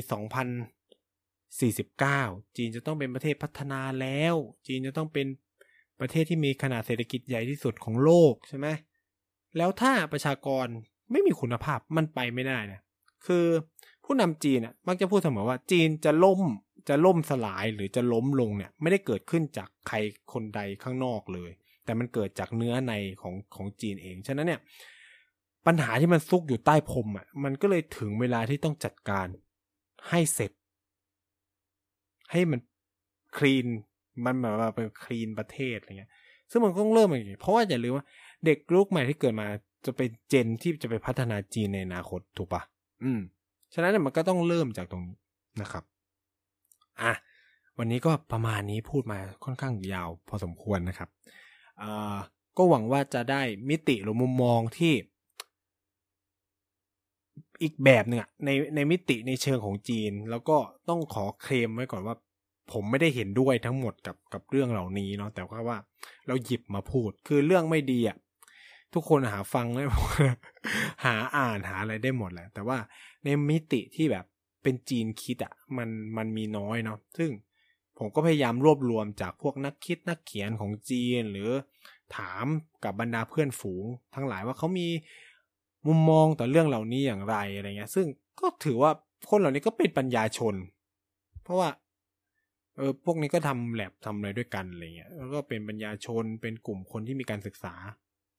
[2.58, 4.36] จีนจะต้องเป็นประเทศพัฒนาแล้ว
[4.68, 5.28] จีนจะต้องเป็น
[6.00, 8.68] ประเทศที่มีขนาดเศรษฐกิจใหญ่ที่สุดของโลกใช่ไหม
[9.58, 10.66] แล้วถ้าประชากร
[11.12, 12.82] ไม่มีคุณภาพมันไปไม่ได้นะ
[13.26, 13.46] คือ
[14.06, 16.42] ผู้นำจีนอะมักจะพูดเสมอว่าจีนจะล่ม
[16.90, 19.98] จะล่มสลายหรือจะล้มลงเนี่ยไม่ได้เกิดขึ้นจากใคร
[20.34, 21.52] คนใดข้างนอกเลย
[21.86, 24.62] แต่มันเกิดจากเนื้อในของของจีนเอง ฉะนั้นเนี่ย
[25.66, 29.28] ปัญหาที่มันซุกอยู่ใต้พรมอะ มันก็เลยถึงเวลาที่ต้องจัดการ
[30.10, 30.52] ให้เสร็จ
[32.32, 32.60] ให้มัน
[33.38, 33.68] คลีน
[34.26, 36.12] มันแบบว่าเป็นคลีนประเทศอะไรเงี้ย
[36.52, 38.06] ซึ่งมันต้องเริ่มอย่างนี้เพราะว่าอย่าลืมว่า
[38.46, 39.48] เด็กลูกใหม่ที่เกิดมา
[39.86, 42.62] จะเป็นเจนที่จะไปพัฒนาจีนในอนาคตถูกปะ
[43.04, 43.20] อืม
[43.74, 45.18] ฉะนั้นมันก็ต้องเริ่มจากตรงนี้
[45.62, 45.84] นะครับ
[47.02, 47.14] อะ
[47.78, 51.10] วันนี้ก็ประมาณนี้พูดมาค่อนข้างยาวพอสมควรนะครับ
[51.82, 52.16] อ่า
[52.58, 54.94] ก็หวังว่าจะได้มิติหรือมุมมองที่
[57.64, 60.58] อีกแบบหนึ่งในในมิติในเชิงของจีน แล้วก็
[60.90, 62.16] ต้องขอเคลมไว้ก่อนว่า
[62.72, 65.78] ผมไม่ได้เห็นด้วยทั้งหมดกับกับเรื่องเหล่านี้เนาะแต่ว่า
[66.28, 68.18] เราหยิบมาพูดคือเรื่องไม่ดีอะ
[68.94, 69.84] ทุกคนหาฟังได้
[71.06, 72.78] หาอ่านหาอะไรได้หมดแหละ แต่ว่า
[73.24, 74.26] ในมิติที่แบบ
[74.64, 77.32] เป็นจีนคิดอะมันมันมีน้อยเนาะซึ่ง
[77.98, 81.50] ผมก็พยายามรวบรวมจากพวกนักคิดนักเขียนของจีนหรือ
[82.16, 82.46] ถาม
[82.84, 83.86] กับบรรดาเพื่อนฝูง
[84.16, 84.88] ทั้งหลายว่าเขามี
[85.88, 88.06] มุมมองต่อเรื่องเหล่านี้อย่างไรอะไรเงี้ย ซึ่ง
[88.40, 88.92] ก็ถือว่า
[89.30, 90.56] คนเหล่านี้ก็เป็นปัญญาชน
[91.44, 91.70] เพราะว่า
[92.78, 97.74] เออพวกนี้ก็ทำแลบทำอะไรด้วยกันอะไรเงี้ยแล้วก็เป็นปัญญาชนเป็นกลุ่มคนที่มีการศึกษา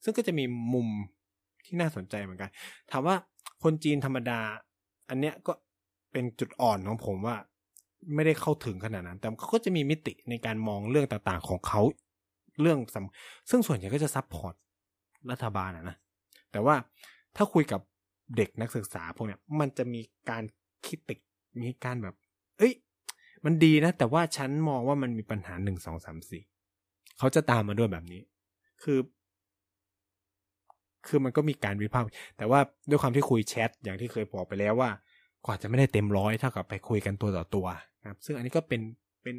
[0.04, 0.44] ซึ่งก็จะมี
[0.74, 0.88] มุม
[1.64, 2.50] ที่น่าสนใจเหมือนกัน
[2.90, 3.16] ถามว่า
[3.62, 4.40] คนจีนธรรมดา
[5.08, 5.52] อันเนี้ยก็
[6.12, 7.36] เป็นจุดอ่อนของผมว่า
[8.14, 11.80] ไม่ได้เข้าถึงขนาดนั้น แต่เขาก็จะมีมิติในการมองเรื่องต่างๆของเขา
[12.60, 12.78] เรื่อง
[13.50, 14.54] ซึ่งส่วนใหญ่ก็จะ support
[15.30, 15.96] รัฐบาลนะ
[16.52, 16.74] แต่ว่า
[17.36, 17.80] ถ้าคุยกับ
[18.36, 20.42] เด็กนักศึกษาพวกเนี้ยมันจะมีการ
[20.86, 21.18] คิดติก
[21.60, 22.14] มีการแบบ
[22.58, 22.72] เอ้ย
[23.44, 26.42] มันดีนะ แต่ว่าฉันมองว่ามันมีปัญหาหนึ่งสองสามสี่
[27.18, 28.20] เขาจะตามมาด้วยแบบนี้
[28.82, 28.98] คือ
[31.06, 32.06] คือมันก็มีการวิพากษ์
[32.36, 34.90] แต่ว่าด้วยความที่คุยแชทอย่างที่เคยบอกไปแล้วว่า
[35.46, 37.66] กว่าจะไม่ได้เต็มร้อยเท่ากับไปคุยกันตัวต่อตัว
[38.08, 38.80] ครับ ซึ่งอันนี้ก็เป็น
[39.22, 39.36] เป็น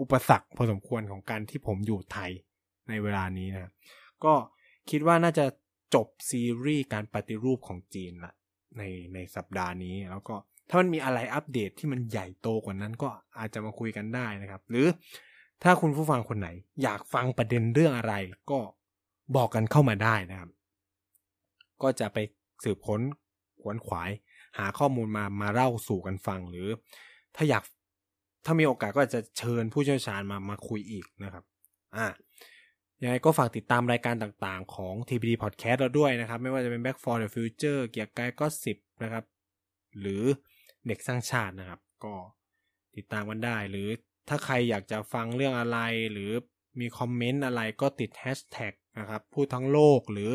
[0.00, 2.30] อุปสรรคพอสมควรของการที่ผมอยู่ไทย
[2.88, 3.72] ในเวลานี้นะ
[4.24, 4.32] ก็
[4.90, 5.44] คิดว่าน่าจะ
[5.94, 8.32] จบซีรีส์การปฏิรูปของจีนละ
[8.78, 8.82] ใน
[9.14, 10.34] ในสัปดาห์นี้แล้วก็
[10.68, 14.86] ถ้ามันมีอะไรอัปเดตที่มันใหญ่โตกว่านั้นก็อาจจะมาคุยกันได้นะครับ หรือ
[15.62, 16.48] ถ้าคุณผู้ฟังคนไหน
[16.82, 18.14] อยากฟังประเด็นเรื่องอะไร
[18.50, 18.58] ก็
[19.36, 20.50] บอกกันเข้ามาได้นะครับ
[21.82, 22.18] ก็จะไป
[22.64, 23.00] สืบค้น
[23.60, 24.10] ขวนขวาย
[24.58, 26.68] หาข้อมูลมามาเล่าสู่กันฟัง หรือ
[27.36, 27.64] ถ้าอยาก
[28.44, 31.44] ถ้ามีโอกาสก็จะเชิญผู้เชี่ยวชาญมามาคุยอีกนะครับ
[31.96, 32.06] อ่า
[33.02, 39.24] ยังไงก็ฝากติดตามรายการต่างๆ ของ TPD Podcast เราด้วยนะครับ ไม่ว่าจะเป็น Back for the Future เกียร์กายก็สิบนะครับ
[40.00, 40.22] หรือ
[40.86, 42.14] เด็กสร้างชาตินะครับ ก็
[42.96, 43.88] ติดตามกันได้ หรือ
[44.28, 45.78] ถ้าใครอยากจะฟังเรื่องอะไร
[46.12, 46.30] หรือ
[46.80, 50.30] มีคอมเมนต์อะไรก็ติดแฮชแท็กนะครับพูดทั้งโลกหรือ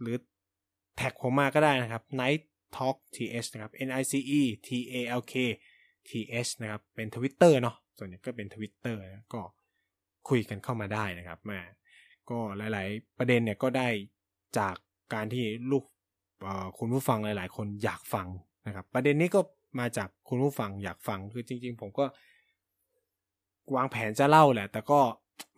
[0.00, 0.16] หรือ
[0.96, 2.42] แท็กผมมาก็ได้นะครับ Night
[2.76, 5.34] Talk th นะครับ n i c e t a l k
[6.08, 6.10] t
[6.46, 9.00] h นะครับ เป็นทวิตเตอร์เนาะส่วนใหญ่ก็เป็นทวิตเตอร์
[9.34, 9.42] ก็
[10.28, 11.60] คุยกันเข้ามาได้นะครับแม่
[12.30, 13.88] ก็หลาย ๆ ประเด็นเนี่ยก็ได้
[14.58, 14.74] จาก
[15.14, 15.84] การที่ลูก
[16.78, 18.26] คุณผู้ฟังหลาย ๆ คนอยากฟัง
[18.66, 19.40] นะครับ ประเด็นนี้ก็
[19.80, 22.04] มาจากคุณผู้ฟังอยากฟังคือจริง ๆ ผมก็
[23.76, 25.00] วางแผนจะเล่าแหละ แต่ก็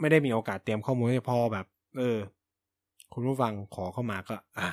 [0.01, 1.67] ไม่ได้มีโอกาสเตรียมข้อมูลพอแบบ
[1.99, 2.19] เออ
[3.13, 4.69] คุณผู้ฟังขอเข้ามาก็ อ่า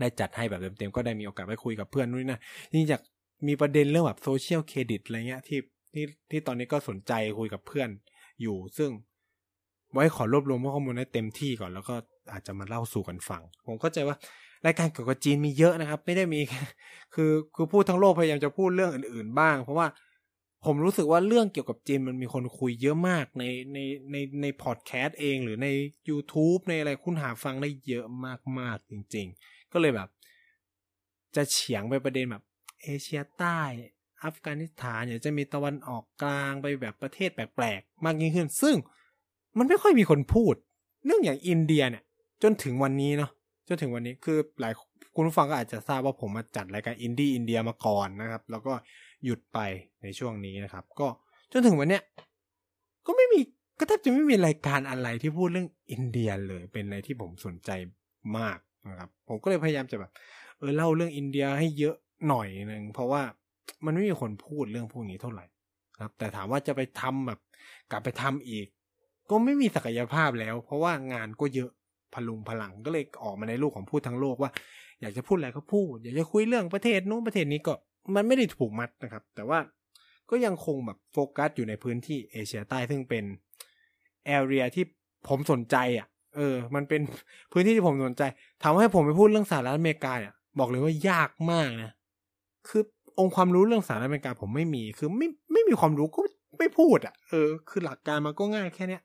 [0.00, 2.38] ได้จัดให้แบบเต็มๆก็ได้มีโอกาสไปคุยกับเพื่อนด้วยนะ
[2.74, 3.00] นี่จาก
[3.48, 5.60] มีประเด็นเรื่องแบบโซเชียลเครดิตอะไรเงี้ยที่
[5.92, 7.88] ที่ที่ตอนนี้ก็สนใจคุยกับเพื่อน
[8.42, 8.90] อยู่ ซึ่ง
[9.92, 11.94] ไว้ขอรวบรวมข้อมูลให้เต็มที่ก่อนแล้วก็
[12.32, 14.16] อาจจะมาเล่าสู่กันฟัง ผมเข้าใจว่า
[14.66, 16.40] รายการเกี่ยวกับจีนมีเยอะนะครับ ไม่ได้มี
[17.14, 19.86] คือคือพูดทั้งโลกพยายามจะพูดเรื่องอื่น ๆ บ้าง เพราะว่า
[20.64, 23.78] ผมรู้สึกว่าเรื่องเกี่ยวกับจีนมันมีคนคุยเยอะมากในใน
[24.10, 25.68] ในในพอดแคสต์เองหรือใน
[26.08, 28.04] YouTube ในอะไรคุณหาฟังได้เยอะ
[28.58, 30.08] มาก ๆ จริง ๆ ก็เลยแบบ
[31.36, 32.44] จะเฉียงไปประเด็นแบบ
[32.82, 33.60] เอเชียใต้
[34.24, 38.76] อัฟกานิสถานเนี่ยจะมีตะวันออกกลางไปแบบประเทศแปลกๆ มากยิ่งขึ้น ซึ่ง
[39.58, 40.54] มันไม่ค่อยมีคนพูด
[41.04, 42.02] เรื่องอย่างอินเดียเนี่ย
[42.42, 43.30] จนถึงวันนี้เนาะ
[43.68, 44.72] จนถึงวันนี้คือหลาย
[45.14, 48.72] คุณผู้ฟังก็อาจจะทราบว่าผมมาจัดรายการอินดี้อินเดียมาก่อนนะครับ แล้วก็
[49.24, 49.58] หยุดไป
[50.02, 51.08] ในช่วงนี้นะครับ ก็
[51.52, 52.02] จนถึงวันเนี้ย
[53.06, 53.40] ก็ไม่มี
[53.78, 57.70] ก็แทบจะไม่มีรายการอะไรที่พูดเรื่องอินเดียเลยเป็นอะไรที่ผมสนใจ
[58.38, 58.58] มาก
[58.88, 60.10] นะครับ ผมก็เลยพยายามจะแบบ
[60.58, 61.96] เออเล่าเรื่องอินเดียให้เยอะ
[62.28, 63.22] หน่อยหนึ่งเพราะว่า
[63.84, 65.44] มันไม่มีคนพูดเรื่องพวกนี้เท่าไหร่
[66.00, 67.40] ครับ แต่ถามว่าจะไปทำแบบ
[67.90, 68.66] กลับไปทำอีก
[69.30, 71.70] ก็ไม่มีศักยภาพแล้ว เพราะว่างานก็เยอะ
[72.14, 74.50] พลุงพลังก็เลยออกมาในรูปของพูดทั้งโลกว่า
[75.00, 77.74] อยากจะพูดอะไรก็พูด อยากจะคุยเรื่องประเทศนู้นประเทศนี้ก็
[78.14, 79.58] มันไม่ได้ถูกมัดนะครับ แต่ว่า
[80.30, 83.24] ก็ยังคงแบบโฟกัสอยู่ในพื้นที่เอเชียใต้ซึ่งเป็น
[84.26, 84.84] แอเรียที่
[85.28, 86.06] ผมสนใจอะ
[86.36, 87.00] เออ มันเป็น
[87.52, 88.22] พื้นที่ที่ผมสนใจ
[88.62, 91.92] ถามให้ผมไปพูดเรื่องสหรัฐอเมริกาเนี่ยบอกเลยว่ายากมากนะ
[92.68, 92.82] คือ
[93.18, 96.20] องค์ความรู้เรื่องสหรัฐอเมริกาผมไม่มี คือไม่ไม่มีความรู้ก็
[96.58, 99.02] ไม่พูดอะ เออ คือหลักการมันก็ง่ายแค่เนี้ย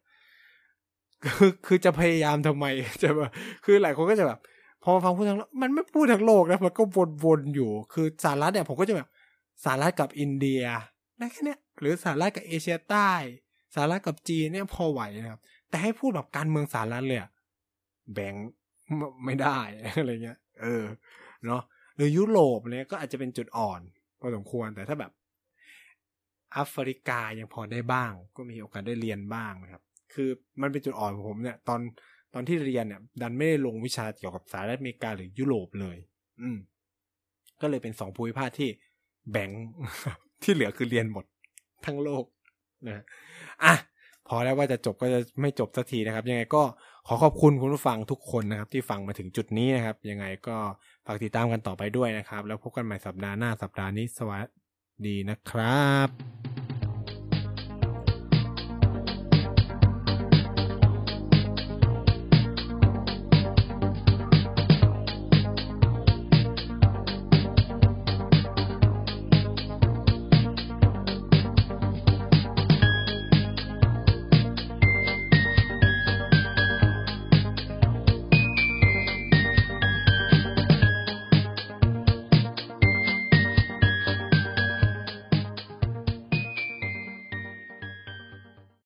[1.25, 2.65] คือคือจะพยายามทำไม
[3.03, 3.29] จะแบบ
[3.65, 4.39] คือหลายคนก็จะแบบ
[4.83, 6.83] พอฟังพูดทั้งมันไม่พูดทั้งโลกนะมันก็
[7.23, 9.07] วนๆอยู่ คือสหรัฐเนี่ยผมก็จะแบบ
[9.63, 10.63] สหรัฐกับอินเดีย
[11.17, 13.11] ได้แค่นี้หรือสหรัฐกับเอเชียใต้
[13.75, 17.19] สหรัฐกับจีนเนี่ยพอไหวนะครับ แต่ให้พูดแบบการเมืองสหรัฐเลย
[18.13, 18.33] แบ่ง
[19.25, 19.59] ไม่ได้
[19.99, 20.83] อะไรเงี้ย เออ
[21.45, 21.61] เนาะ
[21.95, 23.81] หรือยุโรปเนี่ยก็อาจจะเป็นจุดอ่อน
[24.21, 25.11] พอสมควรแต่ถ้าแบบ
[26.53, 30.29] แอฟริกายังพอได้บ้าง ก็มีโอกาสได้เรียนบ้างนะครับ คือ
[30.61, 31.81] มันเป็นจุดอ่อนของผมเนี่ย ตอน
[32.33, 35.97] ตอนที่เรียนเนี่ยดันไม่ได้ลงวิชาเกี่ยวกับสหรัฐอเมริกาหรือยุโรปเลย
[36.41, 36.57] อืม
[37.61, 38.69] ก็เลยเป็นสองภูมิภาคที่
[39.31, 39.49] แบ่ง
[40.43, 41.25] ที่เหลือคือเรียนหมด
[41.85, 42.23] ทั้งโลก
[42.87, 43.03] นะ
[43.63, 43.73] อะ
[44.27, 46.63] พอแล้วว่าจะจบก็จะไม่จบสักทีนะครับ ยังไงก็
[47.07, 50.57] ขอขอบคุณคุณผู้ฟังทุกคนนะครับ ที่ฟังมาถึงจุดนี้นะครับ ยังไงก็
[51.05, 54.47] ฝากติดตามกันต่อไปด้วยนะครับ แล้วพบกันใหม่สัปดาห์หน้าสัปดาห์นี้สวัส
[55.07, 56.70] ดีนะครับ